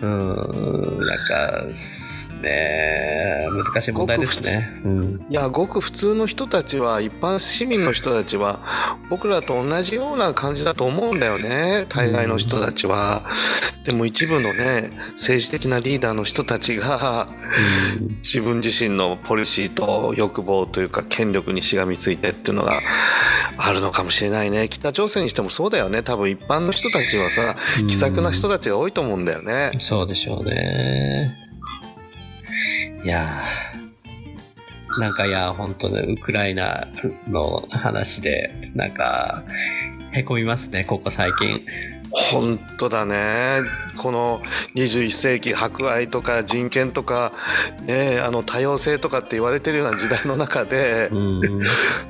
[0.02, 0.34] うん。
[0.34, 4.68] うん、なんか、すね難しい問題ですね。
[4.84, 5.26] うん。
[5.28, 8.60] いやごく普通の人たちは一般市民の人たちは
[9.08, 13.24] 僕らと同じような感じだと思うんだよね大概の人たちは。
[13.84, 17.28] でも一部のね政治的なリーダーの人たちが
[18.22, 22.72] 自分自身のポリシーと欲望というか権力にしがみついてっていうのが
[23.56, 29.70] あるのかもしれないね北朝鮮にしてもそうだよね多分一般の人たちはさ気さくな人たちが多いと思うんだよね。
[29.78, 31.39] そうでしょうね。
[33.04, 33.80] いやー
[34.98, 36.88] なんかいや、本当ね、ウクライナ
[37.28, 39.44] の話で、なんか、
[40.12, 41.64] へこみますね、ここ最近。
[42.10, 43.60] 本当だね
[43.96, 44.40] この
[44.74, 47.32] 21世紀博愛とか人権とか、
[47.82, 51.60] ね、あの多様性とかって言われてるような時代の中でうん。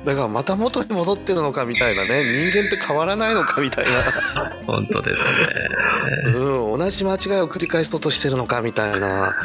[0.05, 3.85] だからまた元に戻ってるのかみたいなね人間って変わらないのかみたい
[4.65, 6.37] 本当ですな、ね。
[6.37, 9.35] うん、同じ間違いを繰り返そうとしてるのかみたいな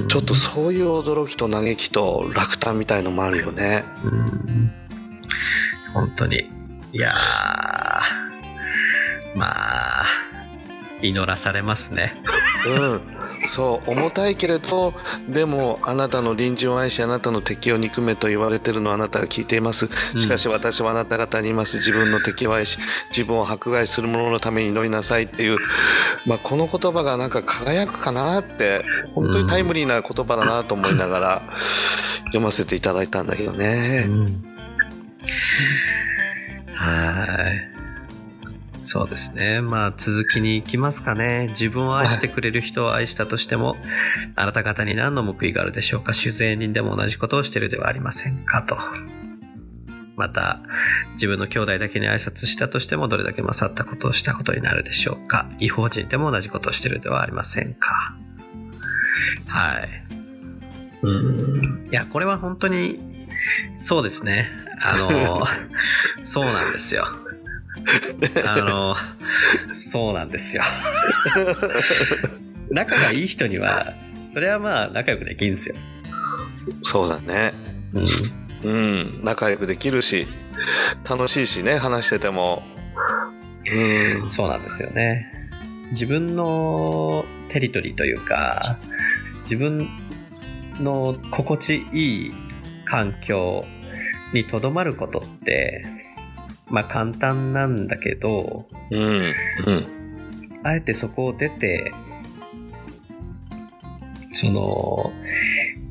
[0.00, 3.84] うんちょっとそういう驚きと嘆きと落胆みたいのもあるよね。
[4.04, 4.72] うん
[5.92, 6.48] 本当に。
[6.92, 8.27] いやー、
[9.38, 10.04] まあ、
[11.00, 12.14] 祈らされますね。
[12.66, 13.00] うん、
[13.46, 14.94] そう重たいけれど
[15.28, 22.78] でもあなたの隣人を愛しあなたの敵を憎めと言われてるのはあなたが聞いていますしかし私はあなた方にいます自分の敵を愛し
[23.16, 25.56] 自分を迫害する者のために祈りなさいっていう、
[26.26, 28.82] まあ、この言葉がなんか輝くかなって
[29.14, 31.42] 本当にタイムリーな言葉だなと思いながら
[32.26, 34.06] 読ませていただいたんだけどね。
[36.74, 37.24] は
[37.74, 37.77] い。
[38.90, 39.60] そうですね。
[39.60, 41.48] まあ、続きに行きますかね。
[41.50, 43.76] 自分を愛してくれる人を愛したとしても、
[44.34, 46.14] あなた方に何の報いがあるでしょうか？
[46.14, 48.62] 酒税人でも同じことをしているではありませんか？
[48.62, 48.78] と。
[50.16, 50.60] また、
[51.12, 55.50] 自分の兄弟だけに挨拶したとしても、どれだけ勝ったことをしたことになるでしょうか？
[55.58, 58.16] 違法人でも同じことをしているではありませんか？
[59.48, 59.88] はい。
[61.02, 61.86] うん。
[61.90, 62.98] いや、これは本当に、
[63.76, 64.48] そうですね。
[64.80, 65.46] あの、
[66.24, 67.06] そうなんですよ。
[68.44, 68.96] あの、
[69.74, 70.62] そうなんですよ。
[72.70, 73.94] 仲がいい人には、
[74.32, 75.74] それはまあ仲良くできるんですよ。
[76.82, 77.52] そうだね
[77.94, 78.06] うん。
[78.64, 80.26] うん、仲良くできるし
[81.08, 82.62] 楽しいしね話してても。
[83.70, 85.50] うんそうなんですよね。
[85.90, 88.78] 自分のテリトリーというか、
[89.40, 89.82] 自分
[90.80, 92.32] の心地いい
[92.84, 93.64] 環境
[94.32, 95.84] にとどまることって、
[96.70, 99.00] まあ簡単なんだけど、うん。
[99.00, 99.86] うん。
[100.62, 101.92] あえてそこを出て、
[104.32, 105.12] その、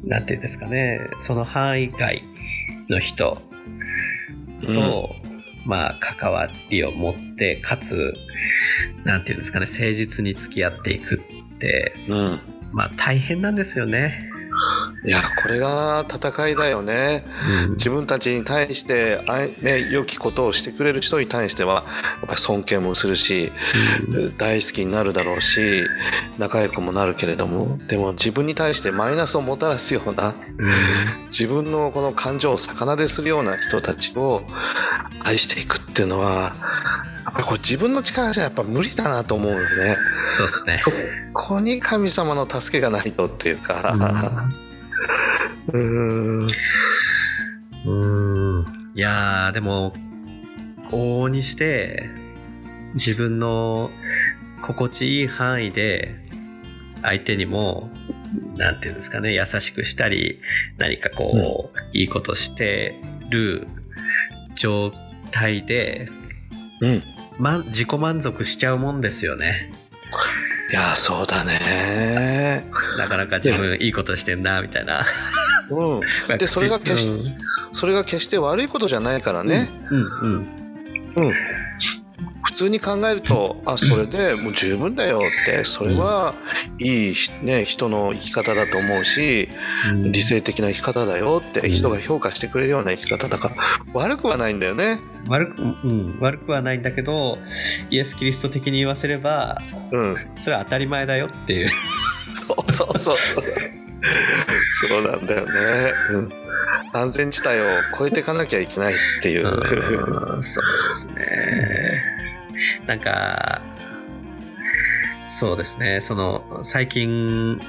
[0.03, 2.23] なんていうんですかね、その範囲外
[2.89, 3.38] の人
[4.61, 5.09] と、
[5.65, 8.13] まあ関わりを持って、かつ、
[9.03, 12.39] なんていうんですかね、誠実に付き合っていくって、うん。
[12.71, 14.30] まあ大変なんですよね。
[15.05, 17.23] いや、これが戦いだよね。
[17.77, 21.81] 自分たちに対して、あいね、良きことをしてくれる人に対しては、や
[22.25, 23.51] っぱり尊敬もするし、
[24.37, 25.87] 大好きになるだろうし、
[26.37, 30.33] 仲良くもなるけれども、でも自分に対してマイナスをもたらすような、
[31.27, 34.43] 自分のこの感情を逆なでするような人たちを
[35.23, 36.55] 愛していくっていうのは、
[37.25, 39.97] やっぱりこれ自分の力じゃやっぱ無理だなと思うよね。
[40.33, 40.77] そうですね。
[40.77, 40.91] そ
[41.33, 46.47] こに神様の助けがないとっていうか、うーん。
[47.85, 48.65] うん。
[48.95, 49.93] いやー、でも、
[50.91, 52.09] 往々にして、
[52.93, 53.89] 自分の
[54.61, 56.15] 心地いい範囲で、
[57.01, 57.91] 相手にも、
[58.57, 60.41] なんていうんですかね、優しくしたり、
[60.77, 62.95] 何かこう、いいことして
[63.29, 63.67] る
[64.55, 64.91] 状
[65.31, 66.09] 態で、
[66.81, 67.01] うん。
[67.39, 69.71] ま、自己満足しちゃうもんですよね。
[70.70, 72.70] いや、そうだね。
[72.97, 75.05] なかなか自分いいことしてんな、みたいな。
[75.70, 76.01] うん。
[76.38, 77.38] でそれが決しうん
[77.76, 79.70] それが決して悪いことじゃないからね。
[79.91, 80.47] うん、うん。
[81.15, 81.32] うん。
[82.47, 86.33] 普通に考えると、あ、それでもう十分だよって、それは
[86.79, 89.49] いい、ね、人の生き方だと思うし、
[89.91, 93.55] うん理性的な生き方だよって、人が評価してくれるような生き方だから、
[93.93, 94.99] 悪くはないんだよね。
[95.27, 97.37] 悪く、うん、悪くはないんだけど、
[97.89, 100.15] イエス・キリスト的に言わせれば、うん。
[100.15, 101.69] それは当たり前だよっていう。
[102.31, 103.15] そうそうそう。
[104.87, 105.93] そうなんだよね。
[106.11, 106.29] うん。
[106.93, 109.47] 安全地帯を越えていかなきゃいけないっていう。
[109.47, 112.16] うんそうですね。
[112.86, 113.62] なんか、
[115.28, 115.99] そうですね。
[116.01, 117.60] その、最近、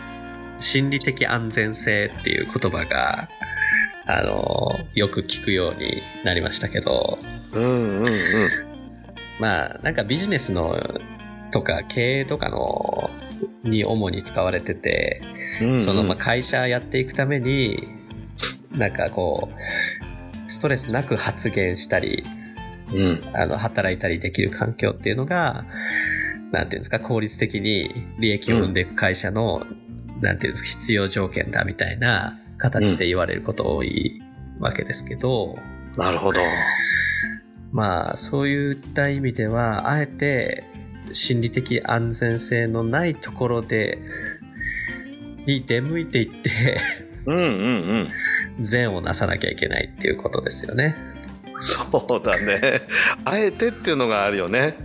[0.61, 3.29] 心理的安全性っていう言葉が、
[4.07, 7.19] あの、よく聞くようになりましたけど、
[7.53, 8.15] うんうんうん。
[9.39, 11.01] まあ、なんかビジネスの、
[11.51, 13.11] とか経営とかの、
[13.65, 15.21] に主に使われてて、
[15.61, 17.89] うんうんそのまあ会社やっていくために
[18.77, 22.25] なんかこうストレスなく発言したり
[22.95, 25.65] うんあの働いたりできる環境っていうのが
[26.51, 29.67] なんていうんですか効率的に利益を生んでいく会社の、
[30.21, 34.23] なんていうんですか必要条件だみたいな形で言われること多い
[34.59, 35.55] わけですけど、
[35.97, 36.41] なるほど。
[37.71, 40.65] まあそういった意味ではあえて
[41.13, 43.99] 心理的安全性のないところで
[45.47, 46.81] に出向いていって
[47.27, 47.45] うんうんう
[48.05, 48.09] ん。
[48.65, 50.97] 善をなさなきゃいけないっていうことですよね。
[51.59, 52.83] そうだね。
[53.25, 54.77] あえてっていうのがあるよね。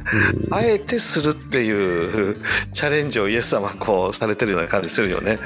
[0.52, 2.38] あえてするっていう
[2.74, 5.38] チャレンジをイエス様はこうされてるような感じするよね。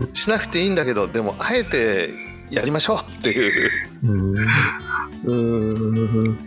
[0.00, 2.10] うんしなくていいんだけど、でもあえて
[2.50, 3.70] やりましょうっていう。
[4.04, 4.34] うん
[5.24, 6.38] うん。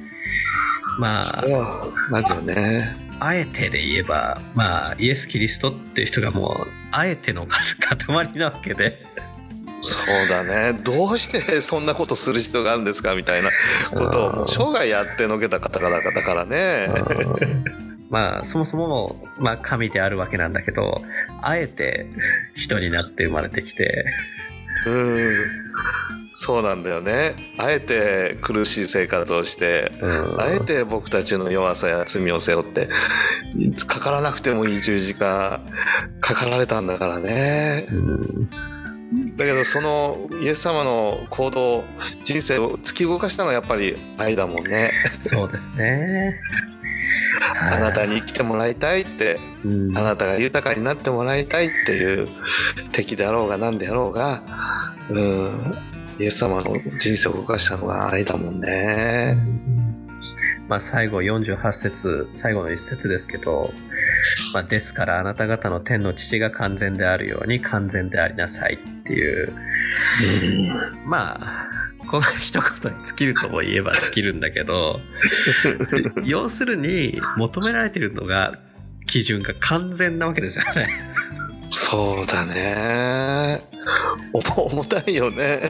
[1.00, 2.98] まあそれはなるよね。
[3.20, 9.06] あえてで言えばまあイエス・キリストっていう人がもうあえての塊なわけで
[9.82, 10.80] そうだね。
[10.84, 13.50] どうしてそんなことする必要があるんですかみたいな
[13.96, 16.90] ことをもう生涯やってのけた方々だからね。
[18.10, 21.02] まあそもそも、まあ、神であるわけなんだけど
[21.42, 22.06] あえて
[22.56, 24.06] 人になって生まれてきて
[24.86, 25.68] うん。
[26.40, 27.32] そうなんだよね。
[27.58, 32.88] あえて苦しい生活をして、うんあえて僕たちの弱さや罪を背負って、
[33.88, 35.60] かからなくてもいい十字架、
[36.22, 37.88] かかられたんだからね。
[37.92, 38.77] うん
[39.38, 41.84] だけど、そのイエス様の行動、
[42.26, 44.92] 人生を突き動かしたのはやっぱり愛だもんね。
[45.20, 46.40] そうですね。
[47.72, 52.28] あなたに生きてもらいたいって、うんあなたが豊かになってもらいたいっていう
[52.92, 54.42] 敵であろうが何であろうが、
[55.10, 55.76] うん、
[56.20, 59.38] イエス様の人生を動かしたのが愛だもんね。
[60.68, 63.72] まあ最後48節最後の一節ですけど、
[64.54, 69.54] まあ、ですからあなた方の天の父が完全であるように完全でありなさいっていう
[71.06, 71.68] まあ
[72.10, 75.00] この一言に尽きるとも言えば尽きるんだけど
[76.24, 78.60] 要するに求められているのが
[79.06, 80.90] 基準が完全なわけですよね。
[81.72, 83.62] そうだね。
[84.34, 85.62] お重たいよね。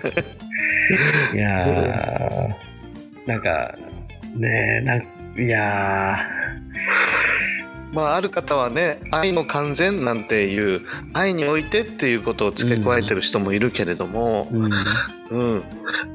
[1.34, 3.76] いやーなんか
[4.38, 5.04] ねえなん
[5.40, 6.18] いや
[7.94, 10.82] まあ、ある方はね愛の完全なんていう
[11.14, 14.72] 愛においてっていうことを付け加えてる人もいるけれども、うん。
[15.30, 15.64] うん、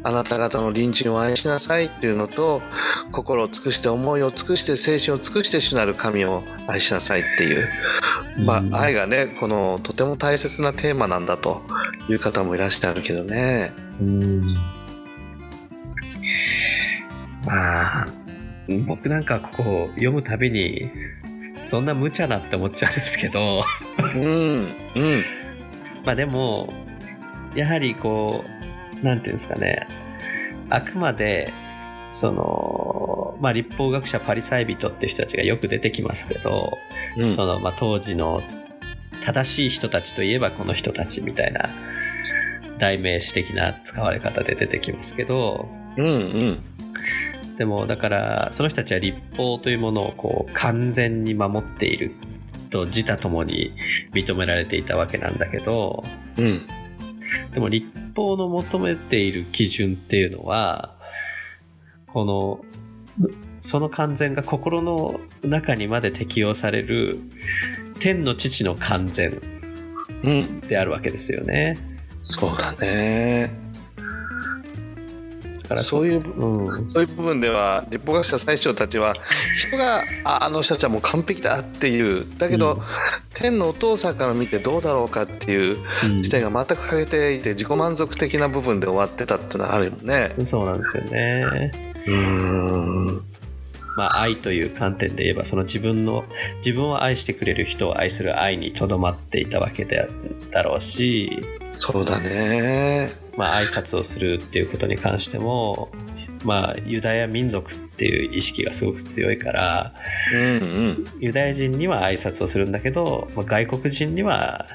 [0.04, 2.62] あなた方の隣人を愛しなさいっていうのと
[3.10, 7.68] 心を尽くして思いを尽くして精神を尽くして主なる神を愛しなさいっていう、
[8.38, 8.74] まうん。
[8.74, 11.62] あ、愛がねこのとても大切なテーマなんだと
[12.08, 13.72] いう方もいらっしゃるけどね。
[14.00, 14.42] うん
[17.44, 18.06] まあ
[18.86, 20.90] 僕なんかここ読むたびに
[21.58, 23.64] そんな無茶なって思っちゃうんですけど。
[24.14, 24.28] うんう
[24.64, 25.24] ん。
[26.04, 26.72] まあでも
[27.54, 28.44] やはりこ
[29.00, 29.86] うなんていうんですかね。
[30.70, 31.52] あくまで
[32.08, 36.78] そのまあ立法学者パリサイ人って人たちがよく出てきますけど、
[37.16, 37.34] うん。
[37.34, 38.42] そのまあ当時の
[39.24, 41.68] 正しい人たちといえばこの人たちみたいな
[42.78, 45.68] 代名詞的な使われ方で出てきますけど。
[45.96, 46.58] うんうん
[47.62, 52.10] でもだからその人たちは立法というものをこう完全に守っている
[52.70, 53.70] と自他ともに
[54.12, 56.02] 認められていたわけなんだけど
[56.38, 56.66] うん。
[57.52, 57.86] でも立
[58.16, 60.96] 法の求めている基準っていうのは
[62.08, 62.64] この
[63.60, 67.20] その完全が心の中にまで適用される
[68.00, 69.40] 天の父の完全
[70.24, 70.60] うん。
[70.62, 71.78] であるわけですよね。
[72.22, 73.52] そうだね。
[73.52, 73.71] だ
[75.72, 76.90] からそういううん。
[76.90, 79.14] そういう部分では立法学者最初たちは
[79.58, 82.26] 人がああの人たちはもう完璧だっていう。
[82.38, 82.82] だけど、うん。
[83.34, 86.24] 天のお父さんから見てどうだろうかっていううん。
[86.24, 90.34] 視点が全く欠けていて自己満足的な部分で終わってたっていうのはあるよね。
[90.44, 91.72] そうなんですよね。
[92.06, 93.24] うーん。
[93.96, 96.24] まあ、愛という観点で言えばその自分の
[96.64, 100.08] 自分を愛してくれる人を愛する愛にとどまっていたわけで
[100.50, 101.44] だろうし、
[101.74, 103.21] そうだね。
[103.36, 105.90] まあ、挨拶をするっていうことに関しても、
[106.44, 109.94] まあ、ユダヤ民族っていう意識がすごく強いから
[110.34, 110.44] うんう
[110.90, 111.06] ん。
[111.20, 114.66] ユダヤ人には挨拶をするんだけど、まあ、外国人には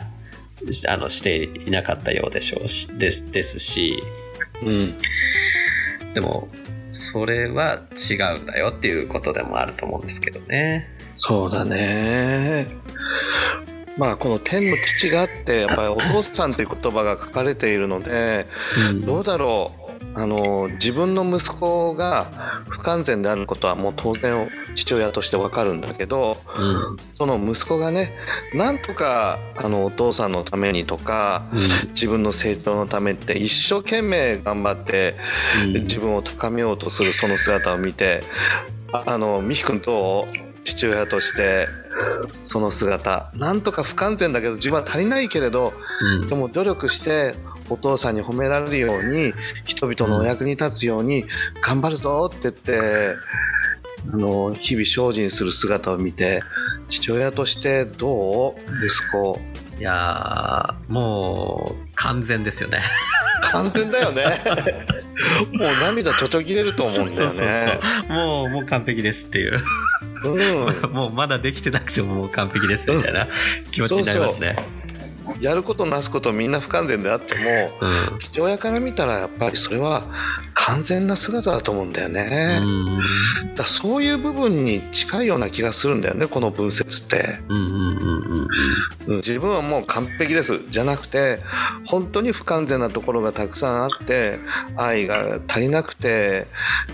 [0.72, 4.02] しあのしていなかったようでしょうしですですし
[4.64, 4.96] うん。
[6.14, 6.48] でも
[6.92, 10.88] それは違うんだよっていうことでもあると思うんですけどね。
[11.14, 12.68] そうだね。
[13.98, 18.46] まあこの天の父があってやっぱりお父さんという言葉が書かれているので
[18.92, 19.06] うん。
[19.06, 19.88] どうだろう。
[20.14, 26.98] あの自分の息子が不完全であることはもう当然父親としてわかるんだけどうん。
[27.16, 28.14] その息子がね
[28.54, 31.60] なんとかあのお父さんのためにとかうん。
[31.90, 35.16] 自分の成長のためって一生懸命頑張って
[35.66, 35.74] うん。
[35.84, 38.24] 自分を高めようとするその姿を見て
[38.92, 40.26] ああの美樹君と
[40.64, 41.68] 父親として
[42.42, 43.32] その姿。
[43.36, 46.28] なんとか不完全だけど自分は足りないけれどうん。
[46.28, 47.34] でも努力して
[47.70, 49.34] お父さんに褒められるように
[49.66, 51.26] 人々のお役に立つように
[51.62, 53.16] 頑張るぞって言って
[54.14, 56.42] あの日々精進する姿を見て
[56.88, 58.54] 父親としてどう
[58.86, 59.40] 息子？
[59.80, 62.80] いやーもう完全ですよね。
[63.44, 64.24] 完全だよね
[65.54, 68.10] もう涙ちょちょぎれると思うんだよそうそうねそう。
[68.10, 69.60] もうもう完璧ですっていう。
[70.26, 70.92] うん。
[70.94, 73.28] もうまだできてなくてももう完璧ですみたいな
[73.72, 74.56] 気持ちになりますね。
[75.40, 77.42] やることなすことみんな不完全であっても
[77.82, 78.20] うん。
[78.20, 80.04] 父親から見たらやっぱりそれは
[80.54, 83.56] 完全な姿だと思うんだよね、うん。
[83.56, 88.48] だそういう部分に近いような気がするんだよねこの文節って、うんうんうんうん
[89.08, 90.60] うん、自分はもう完璧です。
[90.70, 91.40] じゃなくて
[91.86, 94.40] 本当に不完全なところがたくさんあって
[94.76, 96.48] 愛が足りなくて、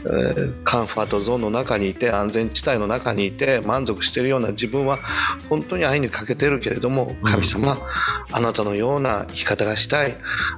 [0.04, 5.00] えーカンファートゾーンの中にいて安全地帯の中にいて満足しているような自分は
[5.50, 7.32] 本当に愛に欠けてるけれどもうん。
[7.32, 7.78] 神様、
[8.32, 10.16] あなたのような生き方がしたい。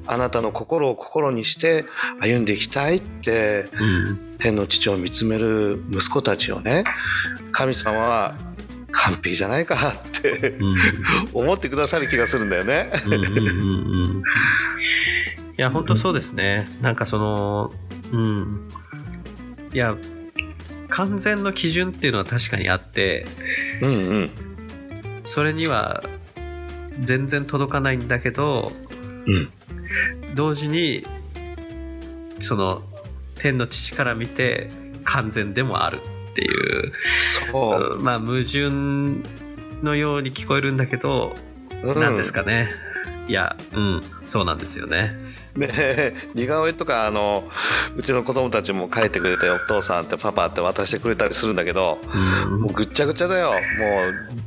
[0.08, 1.86] あなたの心を心にして
[2.22, 4.38] 歩んでいきたいってうん。
[4.38, 6.84] 天の父を見つめる息子たちをね
[7.52, 8.36] 神様は
[8.92, 10.76] 完璧じゃないかってうん。
[11.34, 12.92] 思ってくださる気がするんだよね。
[15.58, 16.68] いや本当そうですね。
[16.82, 17.72] なんかその
[18.12, 18.70] うん。
[19.74, 19.96] いや
[20.90, 23.26] 完全の基準っていうのは確かにあって
[23.82, 24.30] うんうん。
[25.24, 26.04] それには
[27.02, 28.72] 全然届かないんだけど
[29.26, 29.50] うん
[30.36, 31.06] 同時に
[32.40, 32.78] その
[33.40, 34.70] 天の父から見て
[35.04, 36.92] 完全でもあるっていう、
[37.52, 38.70] そう、まあ矛盾
[39.82, 41.36] のように聞こえるんだけど、
[41.84, 42.70] うん、なんですかね。
[43.28, 45.14] いやうんそうなんですよね。
[45.56, 47.44] ね似顔絵とかあの
[47.96, 52.62] うちの子供たちも描いてくれてお父さんってパパって渡してくれたりするんだけどうん。
[52.62, 53.50] もうぐっちゃぐちゃだよ。
[53.50, 54.45] もう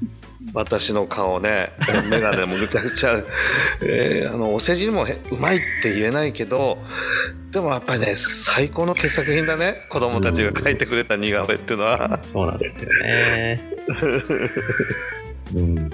[0.59, 1.71] 私の顔ね
[2.11, 3.23] 眼鏡もぐちゃぐちゃ、
[3.81, 6.79] えーあのお世辞もへうまいって言えないけど
[7.53, 12.19] でもやっぱりね最高の傑作品だね子供たちが描いてくれた似顔絵っていうのは。
[12.25, 13.63] そうなんですよね。
[15.55, 15.91] うん。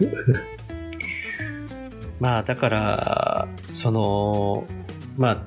[2.18, 4.66] まあ、だから、その、
[5.16, 5.38] まあ、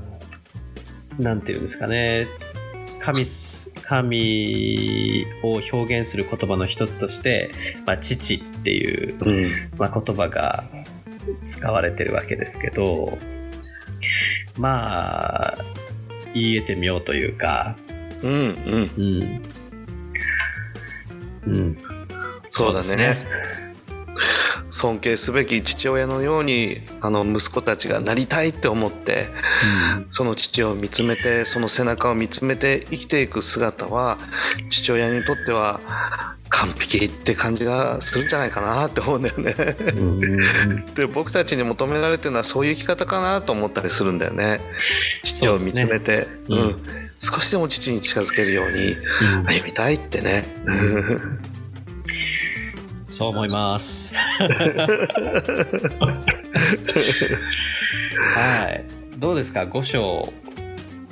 [1.22, 2.28] なんていうんですかね。
[3.00, 7.52] 神す、神を表現する言葉の一つとして、
[7.86, 9.50] まあ、父っていう、うん。
[9.78, 10.66] まあ、言葉が
[11.46, 13.18] 使われてるわけですけど、
[14.58, 15.58] まあ、
[16.34, 17.78] 言えてみようというか、
[18.22, 19.42] うんうん。
[21.48, 21.54] うん。
[21.54, 21.78] うん。
[22.50, 22.84] そうだね。
[22.84, 23.59] そうですね
[24.72, 29.28] 尊敬すべき父親のようにあの息子たちがなりたいって思って
[30.10, 34.18] その父を見つめてその背中を見つめて生きていく姿は
[34.70, 35.80] 父親にとっては
[36.50, 39.56] 完璧って感じがするんじゃないかなって思うんだよね。
[39.94, 40.24] うん。
[40.24, 44.60] うんで僕たちに求められてるのはそういう生き方かなと思ったりするんだよね。
[45.24, 46.82] 父を見つめてう、うんん
[47.20, 48.96] 少しでも父に近づけるように
[49.38, 50.46] うん歩みたいってね。
[53.10, 54.14] そう思います。
[58.36, 58.86] はい。
[59.18, 60.32] どうですか ?5 章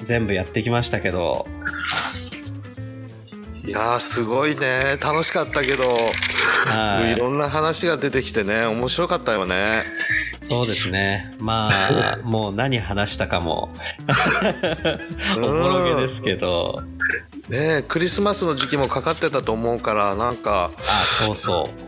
[0.04, 1.48] 全部やってきましたけど。
[3.66, 5.84] いやーすごいね楽しかったけど、
[6.66, 9.84] はいいろんな話が出てきてね面白かったよね。
[10.40, 11.36] そうですね。
[11.40, 11.70] ま
[12.14, 13.70] あ、 もう何話したかも、
[15.36, 16.82] おぼろげですけど。
[17.50, 21.87] ねクリスマスの時期もかかってたと思うからなんかあ、そうそう。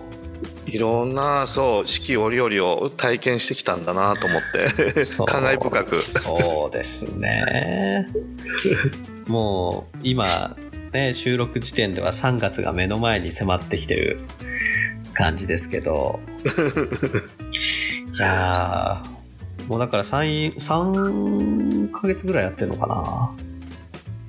[0.65, 4.41] いろんなそう四季折々を体験してきたんだなと思っ
[4.93, 8.07] てそう感慨深くそうですね。
[9.27, 10.55] もう今、
[10.91, 14.19] ね、収録時点では3月が目の前に迫ってきてる
[15.13, 16.19] 感じですけど。
[18.15, 23.48] いやー、もうだから3、3ヶ月ぐらいやってんのかな。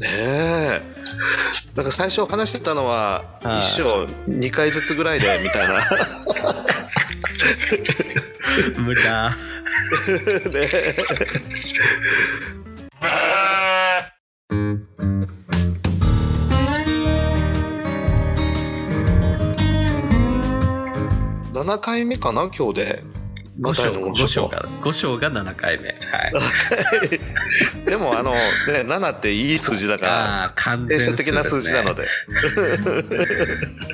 [0.01, 0.81] ねえ。
[1.75, 3.59] だから最初話してたのははい。
[3.61, 5.89] 一章2回ずつぐらいでみたいな。
[8.79, 9.31] 無理だ。
[9.31, 9.35] ね
[21.53, 23.03] 7回目かな今日で
[23.59, 25.89] 5章、の5章が、5章が7回目。
[25.89, 25.97] はい。
[27.85, 28.39] でもあの、ね、
[28.87, 32.07] 7っていい数字だからああ、完定全数的な数字なので。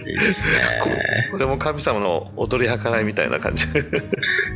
[0.07, 0.53] いいですね。
[1.33, 3.67] これも神様の踊り計らいみたいな感じ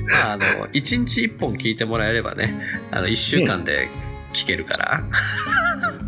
[0.09, 2.55] まあ、あの、1日1本聞いてもらえればね、
[2.91, 3.89] あの、1週間で
[4.33, 5.03] 聞けるから。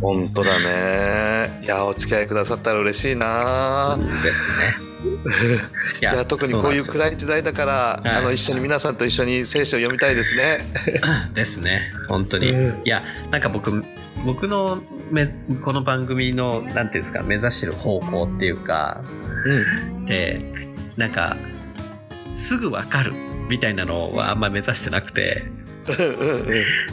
[0.01, 4.92] 本当だねいやお付き合いくださったら嬉しいな、ですね。
[5.05, 10.65] いいや特にこういう暗い時代だから、はいあの一緒に皆さんと一緒に聖書を読みたいですね。
[11.35, 11.93] ですね。
[12.09, 12.51] 本当に。
[12.51, 13.85] うんいや、なんか僕、
[14.25, 15.27] 僕のめ、
[15.63, 19.03] この番組の、なんていうんですか、目指してる方向っていうか、
[19.45, 20.41] うん、で、
[20.97, 21.37] なんか、
[22.35, 23.13] すぐわかる
[23.49, 25.45] みたいなのはあんま目指してなくて、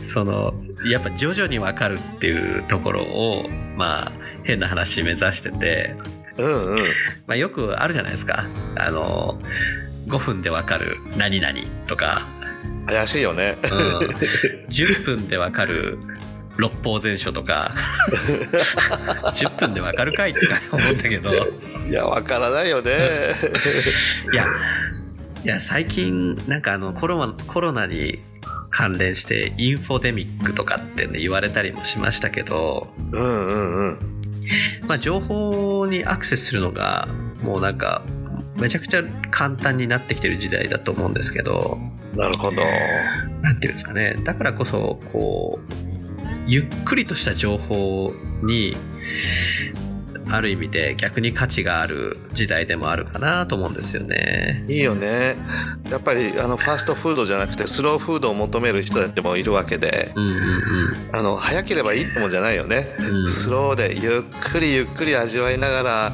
[0.04, 0.48] その、
[0.86, 4.12] やっぱ徐々にわかるっていうところを、まあ、
[4.44, 5.96] 変な話目指してて、
[6.40, 6.78] うんうん
[7.28, 8.44] まあ、よくあるじゃないですか。
[8.76, 9.40] あの、
[10.08, 11.54] 5分でわかる何々
[11.88, 12.28] とか、
[12.88, 13.58] 怪しいよね。
[13.64, 13.70] うん、
[14.70, 16.00] 10分でわかる
[16.58, 17.74] 六法全書とか、
[19.36, 21.32] 10分でわかるかいって思うんだけど、
[21.90, 22.92] いやわからないよね。
[24.34, 24.48] いや、
[25.44, 28.20] いや、最近、なんかあの、コロナ、コロナに
[28.72, 34.19] 関連してインフォデミックとかってね、言われたりもしましたけど、うんうんうん。
[34.88, 37.08] まあ、情報にアクセスするのが、
[37.44, 38.02] もうなんか、
[38.60, 41.78] めちゃくちゃ簡単になってきてる時代だと思うんですけど、
[42.16, 42.58] なるほど。
[43.42, 45.74] なんていうんですかね、だからこそ、こう、
[46.48, 48.76] ゆっくりとした情報に、
[50.32, 54.66] ある意味で逆に価値がある時代でもあるかなと思うんですよね。
[54.68, 55.36] いいよね。
[55.90, 60.70] やっぱりあのファーストフードじゃなくてスローフードを求める人たちもいるわけで、うんうん
[61.12, 62.96] あの早ければいいってもんじゃないよね。
[63.00, 63.06] うん。
[63.22, 64.22] うんスローでゆっ
[64.52, 66.12] くりゆっくり味わいながら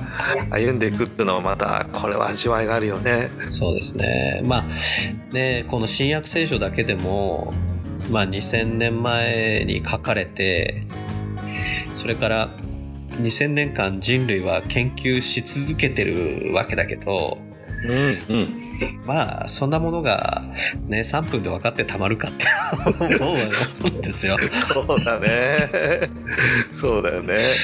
[0.52, 3.30] 歩んでいくっていうのはまたこれは味わいがあるよね。
[3.50, 4.42] そうですね。
[4.44, 7.54] まあ、ね、この新約聖書だけでも、
[8.10, 10.84] まあ2000年前に書かれて、
[11.96, 12.50] それから
[13.22, 17.38] 2000年間人類は研究し続けてるわけだけど、
[17.90, 18.66] うんうん
[19.06, 20.44] まあ、そんなものが
[20.88, 22.46] ね、3分で分かってたまるかって
[23.20, 23.34] 思
[23.86, 24.38] うんですよ。
[24.74, 25.28] そうだね。
[26.72, 27.56] そうだよね。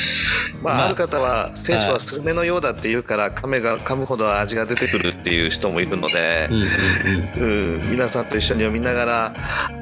[0.62, 9.34] まあ、まあある方は、聖書はスルメのようだって言うから、噛めが噛むほど味が出てくるっていう人もいるのでう、んうんうん、皆さんと一緒に読みながら、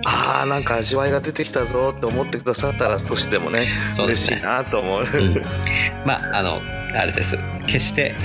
[0.06, 3.68] ああ、なんか味わいが出てきたぞって思ってくださったら、少しでもね、
[3.98, 5.02] 嬉しいなと思う。
[5.02, 5.38] うん。
[5.38, 5.44] うん
[6.06, 6.62] まあ、あの、
[6.96, 7.38] あれです。
[7.68, 8.16] 決して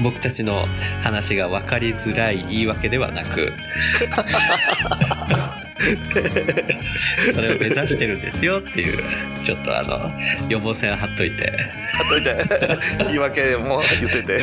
[0.00, 0.54] 僕たちの
[1.02, 3.52] 話が分かりづらい言い訳ではなく、
[7.34, 9.02] それを目指してるんですよっていう、
[9.44, 10.10] ちょっとあの、
[10.48, 11.52] 予防線貼っといて。
[11.92, 12.34] 貼っといて、
[13.06, 14.38] 言い訳も言ってて、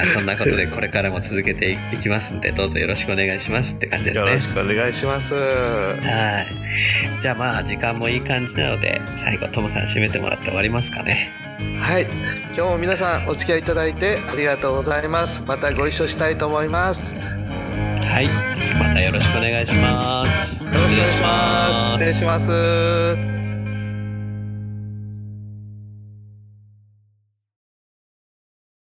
[0.14, 5.34] そんなことでこれからも続けていきますんでどうぞよろしくお願いしますって感じですねよろしくお願いします。
[5.34, 6.46] はい
[7.20, 11.28] じゃあまあ時間もいい感じなので最後トムさん締めてもらって終わりますかね
[11.78, 12.06] はい、
[12.54, 15.42] 今日も皆さんお付き合いいただいてありがとうございます。
[15.46, 17.20] またご一緒したいと思います。
[17.80, 18.26] よはい
[18.78, 21.92] またよろしくお願いしますろしくお願いします。
[21.92, 23.39] 失礼します。